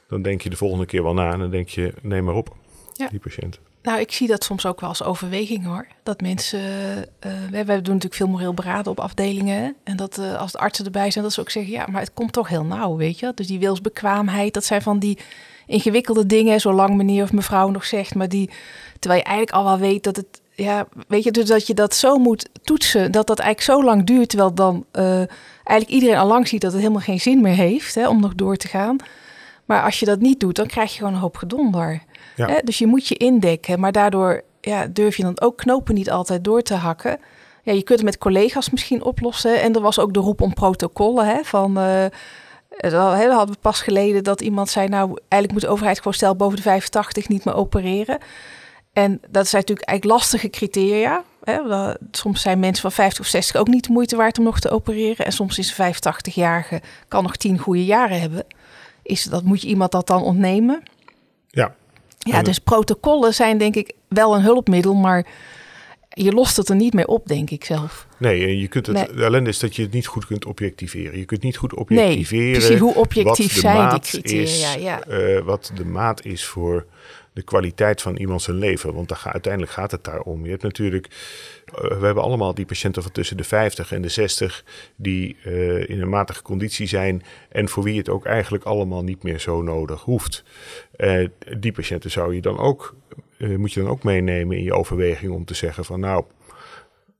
dan 0.07 0.21
denk 0.21 0.41
je 0.41 0.49
de 0.49 0.55
volgende 0.55 0.85
keer 0.85 1.03
wel 1.03 1.13
na 1.13 1.31
en 1.31 1.39
dan 1.39 1.49
denk 1.49 1.69
je, 1.69 1.93
neem 2.01 2.23
maar 2.23 2.35
op, 2.35 2.55
ja. 2.93 3.07
die 3.07 3.19
patiënt. 3.19 3.59
Nou, 3.81 3.99
ik 3.99 4.11
zie 4.11 4.27
dat 4.27 4.43
soms 4.43 4.65
ook 4.65 4.79
wel 4.79 4.89
als 4.89 5.03
overweging 5.03 5.65
hoor. 5.65 5.87
Dat 6.03 6.21
mensen, 6.21 6.59
uh, 6.59 7.31
we, 7.51 7.65
we, 7.65 7.65
doen 7.65 7.93
natuurlijk 7.93 8.13
veel 8.13 8.27
moreel 8.27 8.53
beraden 8.53 8.91
op 8.91 8.99
afdelingen. 8.99 9.75
En 9.83 9.97
dat 9.97 10.17
uh, 10.17 10.39
als 10.39 10.51
de 10.51 10.57
artsen 10.57 10.85
erbij 10.85 11.11
zijn, 11.11 11.23
dat 11.23 11.33
ze 11.33 11.39
ook 11.39 11.49
zeggen, 11.49 11.71
ja, 11.71 11.85
maar 11.91 12.01
het 12.01 12.13
komt 12.13 12.33
toch 12.33 12.47
heel 12.47 12.63
nauw, 12.63 12.95
weet 12.95 13.19
je. 13.19 13.31
Dus 13.35 13.47
die 13.47 13.59
wilsbekwaamheid, 13.59 14.53
dat 14.53 14.65
zijn 14.65 14.81
van 14.81 14.99
die 14.99 15.17
ingewikkelde 15.65 16.25
dingen, 16.25 16.61
zolang 16.61 16.95
meneer 16.95 17.23
of 17.23 17.33
mevrouw 17.33 17.69
nog 17.69 17.85
zegt, 17.85 18.15
maar 18.15 18.29
die, 18.29 18.49
terwijl 18.99 19.21
je 19.21 19.27
eigenlijk 19.27 19.57
al 19.57 19.63
wel 19.63 19.77
weet 19.77 20.03
dat 20.03 20.15
het 20.15 20.41
ja, 20.63 20.87
weet 21.07 21.23
je, 21.23 21.31
dus 21.31 21.45
dat 21.45 21.67
je 21.67 21.73
dat 21.73 21.95
zo 21.95 22.17
moet 22.17 22.49
toetsen, 22.63 23.11
dat 23.11 23.27
dat 23.27 23.39
eigenlijk 23.39 23.79
zo 23.79 23.85
lang 23.85 24.05
duurt, 24.05 24.29
terwijl 24.29 24.53
dan 24.53 24.85
uh, 24.93 25.17
eigenlijk 25.63 25.89
iedereen 25.89 26.17
al 26.17 26.27
lang 26.27 26.47
ziet 26.47 26.61
dat 26.61 26.71
het 26.71 26.81
helemaal 26.81 27.01
geen 27.01 27.19
zin 27.19 27.41
meer 27.41 27.55
heeft 27.55 27.95
hè, 27.95 28.07
om 28.07 28.19
nog 28.19 28.35
door 28.35 28.55
te 28.55 28.67
gaan. 28.67 28.97
Maar 29.67 29.83
als 29.83 29.99
je 29.99 30.05
dat 30.05 30.19
niet 30.19 30.39
doet, 30.39 30.55
dan 30.55 30.67
krijg 30.67 30.91
je 30.91 30.97
gewoon 30.97 31.13
een 31.13 31.19
hoop 31.19 31.37
gedonder. 31.37 32.03
Ja. 32.35 32.47
Hè? 32.47 32.59
Dus 32.63 32.77
je 32.77 32.87
moet 32.87 33.07
je 33.07 33.15
indekken, 33.15 33.79
maar 33.79 33.91
daardoor 33.91 34.43
ja, 34.61 34.87
durf 34.87 35.17
je 35.17 35.23
dan 35.23 35.41
ook 35.41 35.57
knopen 35.57 35.95
niet 35.95 36.11
altijd 36.11 36.43
door 36.43 36.61
te 36.61 36.73
hakken. 36.73 37.19
Ja, 37.63 37.73
je 37.73 37.83
kunt 37.83 37.99
het 37.99 38.07
met 38.07 38.17
collega's 38.17 38.69
misschien 38.69 39.03
oplossen. 39.03 39.61
En 39.61 39.73
er 39.73 39.81
was 39.81 39.99
ook 39.99 40.13
de 40.13 40.19
roep 40.19 40.41
om 40.41 40.53
protocollen 40.53 41.25
hè, 41.25 41.43
van... 41.43 41.77
Uh, 41.77 42.05
we 42.77 43.29
hadden 43.31 43.59
pas 43.61 43.81
geleden 43.81 44.23
dat 44.23 44.41
iemand 44.41 44.69
zei, 44.69 44.87
nou, 44.87 45.07
eigenlijk 45.07 45.51
moet 45.51 45.61
de 45.61 45.67
overheid 45.67 45.97
gewoon 45.97 46.13
stel 46.13 46.35
boven 46.35 46.55
de 46.55 46.61
85 46.61 47.27
niet 47.27 47.45
meer 47.45 47.55
opereren. 47.55 48.17
En 48.93 49.21
dat 49.29 49.47
zijn 49.47 49.61
natuurlijk 49.61 49.87
eigenlijk 49.87 50.19
lastige 50.19 50.49
criteria. 50.49 51.23
Hè, 51.43 51.59
soms 52.11 52.41
zijn 52.41 52.59
mensen 52.59 52.81
van 52.81 52.91
50 52.91 53.19
of 53.19 53.27
60 53.27 53.55
ook 53.55 53.67
niet 53.67 53.83
de 53.83 53.91
moeite 53.91 54.15
waard 54.15 54.37
om 54.37 54.43
nog 54.43 54.59
te 54.59 54.69
opereren. 54.69 55.25
En 55.25 55.31
soms 55.31 55.57
is 55.57 55.77
een 55.77 55.93
85-jarige 55.93 56.81
kan 57.07 57.23
nog 57.23 57.35
10 57.35 57.57
goede 57.57 57.85
jaren 57.85 58.19
hebben. 58.21 58.45
Is 59.07 59.23
dat, 59.23 59.43
moet 59.43 59.61
je 59.61 59.67
iemand 59.67 59.91
dat 59.91 60.07
dan 60.07 60.21
ontnemen? 60.21 60.83
Ja. 61.47 61.75
Ja, 62.19 62.41
dus 62.41 62.59
protocollen 62.59 63.33
zijn 63.33 63.57
denk 63.57 63.75
ik 63.75 63.93
wel 64.07 64.35
een 64.35 64.41
hulpmiddel, 64.41 64.93
maar 64.93 65.25
je 66.09 66.31
lost 66.31 66.57
het 66.57 66.69
er 66.69 66.75
niet 66.75 66.93
mee 66.93 67.07
op, 67.07 67.27
denk 67.27 67.49
ik 67.49 67.63
zelf. 67.63 68.07
Nee, 68.17 68.59
je 68.59 68.67
kunt 68.67 68.85
het, 68.85 68.95
nee. 68.95 69.25
ellende 69.25 69.49
is 69.49 69.59
dat 69.59 69.75
je 69.75 69.81
het 69.81 69.93
niet 69.93 70.07
goed 70.07 70.25
kunt 70.25 70.45
objectiveren. 70.45 71.19
Je 71.19 71.25
kunt 71.25 71.43
niet 71.43 71.57
goed 71.57 71.73
objectiveren. 71.73 72.69
Nee, 72.69 72.79
hoe 72.79 72.95
objectief 72.95 73.59
zijn 73.59 73.89
die 73.89 73.99
criteria. 73.99 74.41
Is, 74.41 74.75
ja. 74.79 75.07
Uh, 75.07 75.41
wat 75.41 75.71
de 75.75 75.85
maat 75.85 76.25
is 76.25 76.45
voor 76.45 76.85
de 77.37 77.43
kwaliteit 77.43 78.01
van 78.01 78.15
iemand 78.15 78.41
zijn 78.41 78.57
leven. 78.57 78.93
Want 78.93 79.09
daar, 79.09 79.21
uiteindelijk 79.23 79.71
gaat 79.71 79.91
het 79.91 80.03
daarom. 80.03 80.43
Je 80.43 80.49
hebt 80.49 80.63
natuurlijk, 80.63 81.07
uh, 81.65 81.99
we 81.99 82.05
hebben 82.05 82.23
allemaal 82.23 82.53
die 82.53 82.65
patiënten 82.65 83.03
van 83.03 83.11
tussen 83.11 83.37
de 83.37 83.43
50 83.43 83.91
en 83.91 84.01
de 84.01 84.09
60 84.09 84.63
die 84.95 85.37
uh, 85.45 85.89
in 85.89 86.01
een 86.01 86.09
matige 86.09 86.41
conditie 86.41 86.87
zijn 86.87 87.23
en 87.49 87.69
voor 87.69 87.83
wie 87.83 87.97
het 87.97 88.09
ook 88.09 88.25
eigenlijk 88.25 88.63
allemaal 88.63 89.03
niet 89.03 89.23
meer 89.23 89.39
zo 89.39 89.61
nodig 89.61 90.01
hoeft. 90.01 90.43
Uh, 90.97 91.27
die 91.57 91.71
patiënten 91.71 92.11
zou 92.11 92.35
je 92.35 92.41
dan 92.41 92.57
ook, 92.57 92.95
moet 93.37 93.73
je 93.73 93.81
dan 93.81 93.89
ook 93.89 94.03
meenemen 94.03 94.57
in 94.57 94.63
je 94.63 94.73
overweging 94.73 95.31
om 95.31 95.45
te 95.45 95.53
zeggen 95.53 95.85
van 95.85 95.99
nou, 95.99 96.23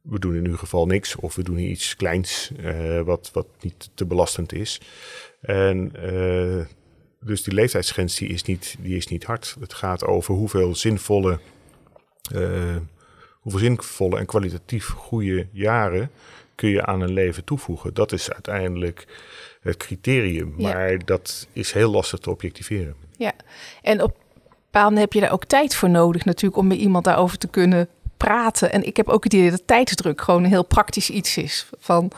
we 0.01 0.19
doen 0.19 0.35
in 0.35 0.43
ieder 0.43 0.59
geval 0.59 0.85
niks 0.85 1.15
of 1.15 1.35
we 1.35 1.43
doen 1.43 1.57
iets 1.57 1.95
kleins 1.95 2.51
wat, 3.05 3.29
wat 3.33 3.47
niet 3.61 3.89
te 3.93 4.05
belastend 4.05 4.53
is. 4.53 4.81
En 5.41 5.91
dus 7.19 7.43
die 7.43 7.53
leeftijdsgrens 7.53 8.17
die 8.17 8.29
is, 8.29 8.43
niet, 8.43 8.75
die 8.79 8.97
is 8.97 9.07
niet 9.07 9.23
hard. 9.23 9.55
Het 9.59 9.73
gaat 9.73 10.03
over 10.05 10.33
hoeveel 10.33 10.75
zinvolle, 10.75 11.39
uh, 12.33 12.75
hoeveel 13.31 13.59
zinvolle 13.59 14.17
en 14.17 14.25
kwalitatief 14.25 14.87
goede 14.87 15.47
jaren 15.51 16.11
kun 16.55 16.69
je 16.69 16.85
aan 16.85 17.01
een 17.01 17.13
leven 17.13 17.43
toevoegen. 17.43 17.93
Dat 17.93 18.11
is 18.11 18.31
uiteindelijk 18.31 19.07
het 19.61 19.77
criterium. 19.77 20.53
Maar 20.57 21.05
dat 21.05 21.47
is 21.53 21.71
heel 21.71 21.91
lastig 21.91 22.19
te 22.19 22.29
objectiveren. 22.29 22.95
Ja, 23.17 23.33
en 23.81 24.01
op 24.01 24.17
bepaalde 24.71 24.99
heb 24.99 25.13
je 25.13 25.19
daar 25.19 25.31
ook 25.31 25.45
tijd 25.45 25.75
voor 25.75 25.89
nodig 25.89 26.25
natuurlijk 26.25 26.57
om 26.57 26.67
met 26.67 26.77
iemand 26.77 27.05
daarover 27.05 27.37
te 27.37 27.47
kunnen 27.47 27.87
praten. 28.17 28.71
En 28.71 28.83
ik 28.85 28.97
heb 28.97 29.07
ook 29.07 29.23
het 29.23 29.33
idee 29.33 29.49
dat 29.49 29.67
tijdsdruk 29.67 30.21
gewoon 30.21 30.43
een 30.43 30.49
heel 30.49 30.65
praktisch 30.65 31.09
iets 31.09 31.37
is. 31.37 31.69
Van 31.79 32.11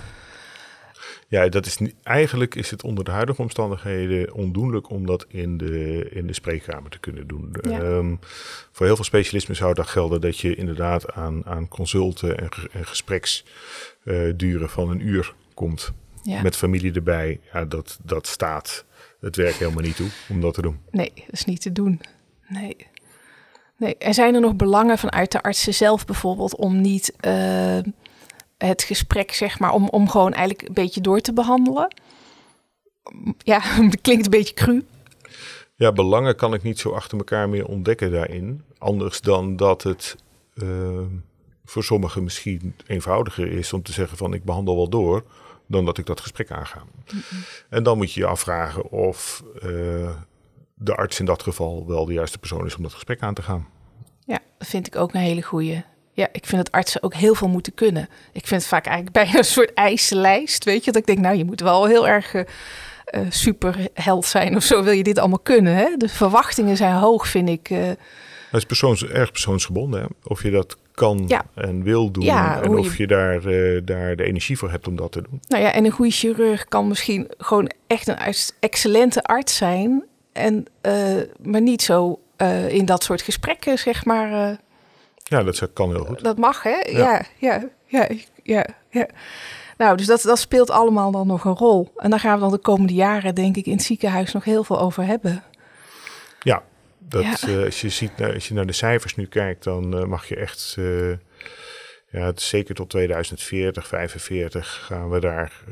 ja, 1.30 1.50
dat 1.50 1.65
is 1.65 1.78
niet, 1.78 1.96
eigenlijk 2.04 2.56
is 2.56 2.72
het 2.72 2.84
onder 2.84 3.04
de 3.04 3.12
huidige 3.12 3.42
omstandigheden 3.42 4.34
ondoenlijk 4.34 4.89
om 4.89 5.06
dat 5.06 5.26
in 5.28 5.58
de, 5.58 6.10
in 6.12 6.28
de 6.28 6.34
spreekkamer 6.34 6.92
te 6.92 7.00
kunnen 7.00 7.28
doen. 7.28 7.54
Ehm, 7.62 8.15
voor 8.72 8.86
heel 8.86 8.96
veel 8.96 9.06
specialismen 9.06 9.56
zou 9.56 9.74
dat 9.74 9.88
gelden 9.88 10.22
dat 10.22 10.39
je 10.39 10.56
inderdaad 10.56 11.12
aan, 11.12 11.46
aan 11.46 11.68
consulten 11.68 12.38
en, 12.38 12.50
en 12.72 12.86
gespreksduren 12.86 14.62
uh, 14.62 14.68
van 14.68 14.89
een 14.89 15.08
uur 15.08 15.34
komt. 15.54 15.92
Ja. 16.24 16.42
Met 16.42 16.56
familie 16.56 16.94
erbij. 16.94 17.39
Ja, 17.54 17.65
dat, 17.65 18.00
dat 18.04 18.28
staat 18.28 18.86
het 19.20 19.36
werk 19.36 19.56
helemaal 19.56 19.84
niet 19.84 19.96
toe 19.96 20.10
om 20.30 20.42
dat 20.42 20.54
te 20.54 20.62
doen. 20.62 20.80
Nee, 20.92 21.12
dat 21.15 21.26
is 21.34 21.46
niet 21.46 21.62
te 21.62 21.72
doen. 21.72 22.02
Nee. 22.48 22.76
Nee. 23.78 23.98
En 23.98 24.13
zijn 24.13 24.36
er 24.36 24.42
nog 24.42 24.56
belangen 24.56 24.98
vanuit 24.98 25.32
de 25.32 25.42
artsen 25.42 25.74
zelf 25.74 26.06
bijvoorbeeld 26.06 26.56
om 26.56 26.82
niet. 26.82 27.13
Uh, 27.22 27.78
het 28.67 28.84
gesprek, 28.84 29.34
zeg 29.34 29.60
maar, 29.60 29.74
om, 29.74 29.89
om 29.89 30.10
gewoon 30.10 30.34
eigenlijk 30.34 30.67
een 30.67 30.74
beetje 30.74 31.02
door 31.02 31.19
te 31.19 31.34
behandelen. 31.34 31.95
Ja, 33.38 33.62
het 33.89 34.02
klinkt 34.02 34.26
een 34.26 34.32
beetje 34.32 34.54
cru. 34.54 34.86
Ja, 35.76 35.91
belangen 35.91 36.36
kan 36.36 36.54
ik 36.54 36.63
niet 36.63 36.80
zo 36.80 36.91
achter 36.91 37.17
elkaar 37.17 37.50
meer 37.50 37.65
ontdekken 37.65 38.12
daarin. 38.12 38.63
Anders 38.78 39.22
dan 39.22 39.56
dat 39.56 39.84
het 39.84 40.15
uh, 40.54 41.00
voor 41.65 41.84
sommigen 41.84 42.24
misschien 42.24 42.76
eenvoudiger 42.88 43.52
is 43.52 43.74
om 43.74 43.82
te 43.82 43.91
zeggen 43.91 44.17
van 44.17 44.34
ik 44.34 44.43
behandel 44.43 44.76
wel 44.76 44.89
door, 44.89 45.24
dan 45.67 45.86
dat 45.86 45.98
ik 45.98 46.06
dat 46.06 46.22
gesprek 46.22 46.52
aanga. 46.52 46.80
Mm 46.80 47.22
-mm. 47.30 47.43
En 47.69 47.84
dan 47.84 47.98
moet 47.98 48.13
je 48.13 48.19
je 48.19 48.26
afvragen 48.26 48.91
of 48.91 49.43
uh, 49.56 50.10
de 50.74 50.95
arts 50.95 51.19
in 51.19 51.26
dat 51.26 51.43
geval 51.43 51.88
wel 51.88 52.06
de 52.06 52.13
juiste 52.13 52.38
persoon 52.38 52.65
is 52.65 52.76
om 52.76 52.84
dat 52.84 52.93
gesprek 52.93 53.22
aan 53.22 53.34
te 53.34 53.41
gaan. 53.41 53.67
Ja, 54.26 54.39
dat 54.58 54.67
vind 54.67 54.88
ik 54.88 54.95
ook 54.95 55.13
een 55.13 55.19
hele 55.19 55.41
goede. 55.41 55.84
Ja, 56.19 56.27
ik 56.32 56.45
vind 56.45 56.63
dat 56.65 56.71
artsen 56.71 57.03
ook 57.03 57.13
heel 57.13 57.36
veel 57.36 57.47
moeten 57.47 57.73
kunnen. 57.73 58.10
Ik 58.32 58.47
vind 58.47 58.62
het 58.62 58.69
vaak 58.69 58.86
eigenlijk 58.86 59.15
bijna 59.15 59.38
een 59.38 59.43
soort 59.43 59.73
eisenlijst. 59.73 60.63
Weet 60.63 60.86
je, 60.86 60.91
dat 60.91 61.01
ik 61.01 61.08
denk, 61.08 61.19
nou, 61.19 61.36
je 61.36 61.45
moet 61.45 61.62
wel 61.62 61.86
heel 61.86 62.08
erg 62.08 62.34
uh, 62.34 62.43
superheld 63.29 64.25
zijn 64.25 64.55
of 64.55 64.63
zo. 64.63 64.84
Wil 64.84 64.93
je 64.93 65.03
dit 65.03 65.17
allemaal 65.17 65.39
kunnen? 65.39 65.75
Hè? 65.75 65.95
De 65.97 66.10
verwachtingen 66.10 66.77
zijn 66.77 66.93
hoog, 66.93 67.27
vind 67.27 67.49
ik. 67.49 67.69
Uh... 67.69 67.88
Het 67.88 67.97
is 68.51 68.65
persoons, 68.65 69.05
erg 69.05 69.32
persoonsgebonden. 69.32 70.01
Hè? 70.01 70.05
Of 70.23 70.43
je 70.43 70.51
dat 70.51 70.77
kan 70.91 71.23
ja. 71.27 71.45
en 71.55 71.84
wil 71.84 72.12
doen. 72.12 72.23
Ja, 72.23 72.62
en 72.62 72.77
of 72.77 72.95
je, 72.95 73.01
je 73.01 73.08
daar, 73.08 73.45
uh, 73.45 73.82
daar 73.86 74.15
de 74.15 74.23
energie 74.23 74.58
voor 74.58 74.71
hebt 74.71 74.88
om 74.88 74.95
dat 74.95 75.12
te 75.12 75.21
doen. 75.21 75.41
Nou 75.47 75.63
ja, 75.63 75.71
en 75.71 75.86
een 75.86 75.91
goede 75.91 76.12
chirurg 76.12 76.65
kan 76.65 76.88
misschien 76.88 77.27
gewoon 77.38 77.71
echt 77.88 78.08
een 78.08 78.34
excellente 78.60 79.23
arts 79.23 79.55
zijn. 79.55 80.03
En, 80.34 80.65
maar 81.41 81.62
niet 81.62 81.82
zo 81.82 82.19
in 82.67 82.86
dat 82.86 83.03
soort 83.03 83.21
gesprekken, 83.21 83.77
zeg 83.77 84.05
maar 84.05 84.60
ja, 85.30 85.44
dat 85.44 85.74
kan 85.74 85.89
heel 85.89 86.06
goed. 86.06 86.24
Dat 86.24 86.38
mag, 86.38 86.63
hè? 86.63 86.80
Ja, 86.89 87.26
ja, 87.38 87.70
ja, 87.86 88.08
ja. 88.44 88.65
ja, 88.89 89.08
Nou, 89.78 89.98
dus 89.98 90.06
dat, 90.06 90.22
dat 90.22 90.39
speelt 90.39 90.70
allemaal 90.70 91.12
dan 91.12 91.28
nog 91.28 91.46
een 91.46 91.56
rol. 91.56 91.92
En 91.96 92.10
daar 92.10 92.20
gaan 92.20 92.34
we 92.34 92.39
dan 92.39 92.52
de 92.52 92.58
komende 92.58 92.94
jaren, 92.94 93.36
denk 93.36 93.56
ik, 93.56 93.65
in 93.65 93.72
het 93.72 93.82
ziekenhuis 93.82 94.34
nog 94.34 94.44
heel 94.44 94.63
veel 94.63 94.80
over 94.80 95.06
hebben. 95.06 95.44
Ja, 96.39 96.63
dat, 96.98 97.24
ja. 97.24 97.48
Uh, 97.48 97.65
als, 97.65 97.82
je 97.82 97.89
ziet, 97.89 98.12
als 98.34 98.48
je 98.48 98.54
naar 98.54 98.65
de 98.65 98.74
cijfers 98.74 99.15
nu 99.15 99.26
kijkt, 99.26 99.63
dan 99.63 99.98
uh, 99.98 100.06
mag 100.06 100.28
je 100.28 100.36
echt, 100.36 100.76
uh, 100.80 101.10
ja, 102.10 102.26
het 102.26 102.42
zeker 102.42 102.76
tot 102.76 102.89
2040, 102.89 103.88
45 103.88 104.86
gaan 104.86 105.10
we 105.10 105.20
daar, 105.20 105.63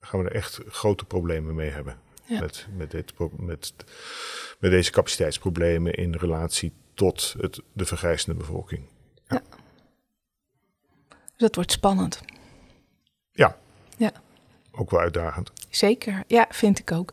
gaan 0.00 0.20
we 0.20 0.28
er 0.28 0.34
echt 0.34 0.60
grote 0.68 1.04
problemen 1.04 1.54
mee 1.54 1.70
hebben. 1.70 1.96
Ja. 2.24 2.40
Met, 2.40 2.66
met, 2.76 2.90
dit, 2.90 3.12
met, 3.36 3.74
met 4.58 4.70
deze 4.70 4.90
capaciteitsproblemen 4.90 5.94
in 5.94 6.14
relatie 6.14 6.72
tot 6.96 7.34
het, 7.40 7.60
de 7.72 7.84
vergrijzende 7.84 8.38
bevolking. 8.38 8.82
Ja. 9.28 9.36
ja. 9.36 9.42
Dus 11.08 11.36
dat 11.36 11.54
wordt 11.54 11.72
spannend. 11.72 12.20
Ja. 13.32 13.56
Ja. 13.96 14.12
Ook 14.72 14.90
wel 14.90 15.00
uitdagend. 15.00 15.52
Zeker, 15.68 16.24
ja, 16.26 16.46
vind 16.50 16.78
ik 16.78 16.92
ook. 16.92 17.12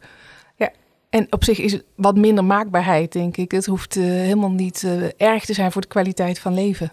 Ja. 0.55 0.71
En 1.09 1.27
op 1.29 1.43
zich 1.43 1.59
is 1.59 1.71
het 1.71 1.83
wat 1.95 2.15
minder 2.15 2.45
maakbaarheid, 2.45 3.11
denk 3.11 3.37
ik. 3.37 3.51
Het 3.51 3.65
hoeft 3.65 3.95
uh, 3.95 4.03
helemaal 4.03 4.51
niet 4.51 4.83
uh, 4.85 5.09
erg 5.17 5.45
te 5.45 5.53
zijn 5.53 5.71
voor 5.71 5.81
de 5.81 5.87
kwaliteit 5.87 6.39
van 6.39 6.53
leven. 6.53 6.91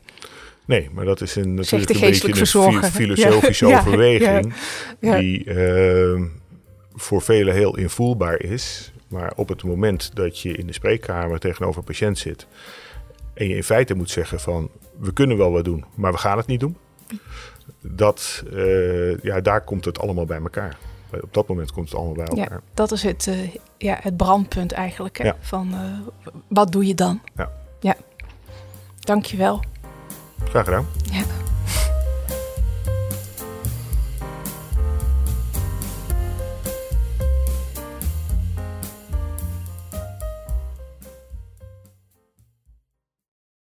Nee, 0.64 0.90
maar 0.92 1.04
dat 1.04 1.20
is 1.20 1.34
een, 1.34 1.54
natuurlijk 1.54 1.90
een 1.90 2.00
beetje 2.00 2.28
een 2.28 2.82
filosofische 2.82 3.66
ja. 3.66 3.78
overweging... 3.78 4.54
Ja. 5.00 5.18
die 5.18 5.44
uh, 5.44 6.22
voor 6.94 7.22
velen 7.22 7.54
heel 7.54 7.76
invoelbaar 7.76 8.40
is... 8.40 8.92
Maar 9.10 9.32
op 9.36 9.48
het 9.48 9.64
moment 9.64 10.16
dat 10.16 10.38
je 10.38 10.52
in 10.52 10.66
de 10.66 10.72
spreekkamer 10.72 11.38
tegenover 11.38 11.78
een 11.78 11.84
patiënt 11.84 12.18
zit 12.18 12.46
en 13.34 13.48
je 13.48 13.56
in 13.56 13.64
feite 13.64 13.94
moet 13.94 14.10
zeggen 14.10 14.40
van 14.40 14.70
we 14.98 15.12
kunnen 15.12 15.36
wel 15.36 15.52
wat 15.52 15.64
doen, 15.64 15.84
maar 15.94 16.12
we 16.12 16.18
gaan 16.18 16.36
het 16.36 16.46
niet 16.46 16.60
doen. 16.60 16.76
Dat, 17.80 18.44
uh, 18.52 19.18
ja, 19.18 19.40
daar 19.40 19.60
komt 19.60 19.84
het 19.84 19.98
allemaal 19.98 20.24
bij 20.24 20.40
elkaar. 20.40 20.76
Op 21.20 21.34
dat 21.34 21.48
moment 21.48 21.72
komt 21.72 21.88
het 21.88 21.98
allemaal 21.98 22.14
bij 22.14 22.26
elkaar. 22.26 22.50
Ja, 22.50 22.60
dat 22.74 22.92
is 22.92 23.02
het, 23.02 23.26
uh, 23.26 23.54
ja, 23.78 23.98
het 24.00 24.16
brandpunt 24.16 24.72
eigenlijk. 24.72 25.18
Hè? 25.18 25.24
Ja. 25.24 25.36
Van 25.40 25.68
uh, 25.72 26.34
wat 26.48 26.72
doe 26.72 26.86
je 26.86 26.94
dan? 26.94 27.20
Ja. 27.34 27.52
ja. 27.80 27.96
Dankjewel. 29.00 29.62
Graag 30.44 30.64
gedaan. 30.64 30.86
Ja. 31.12 31.22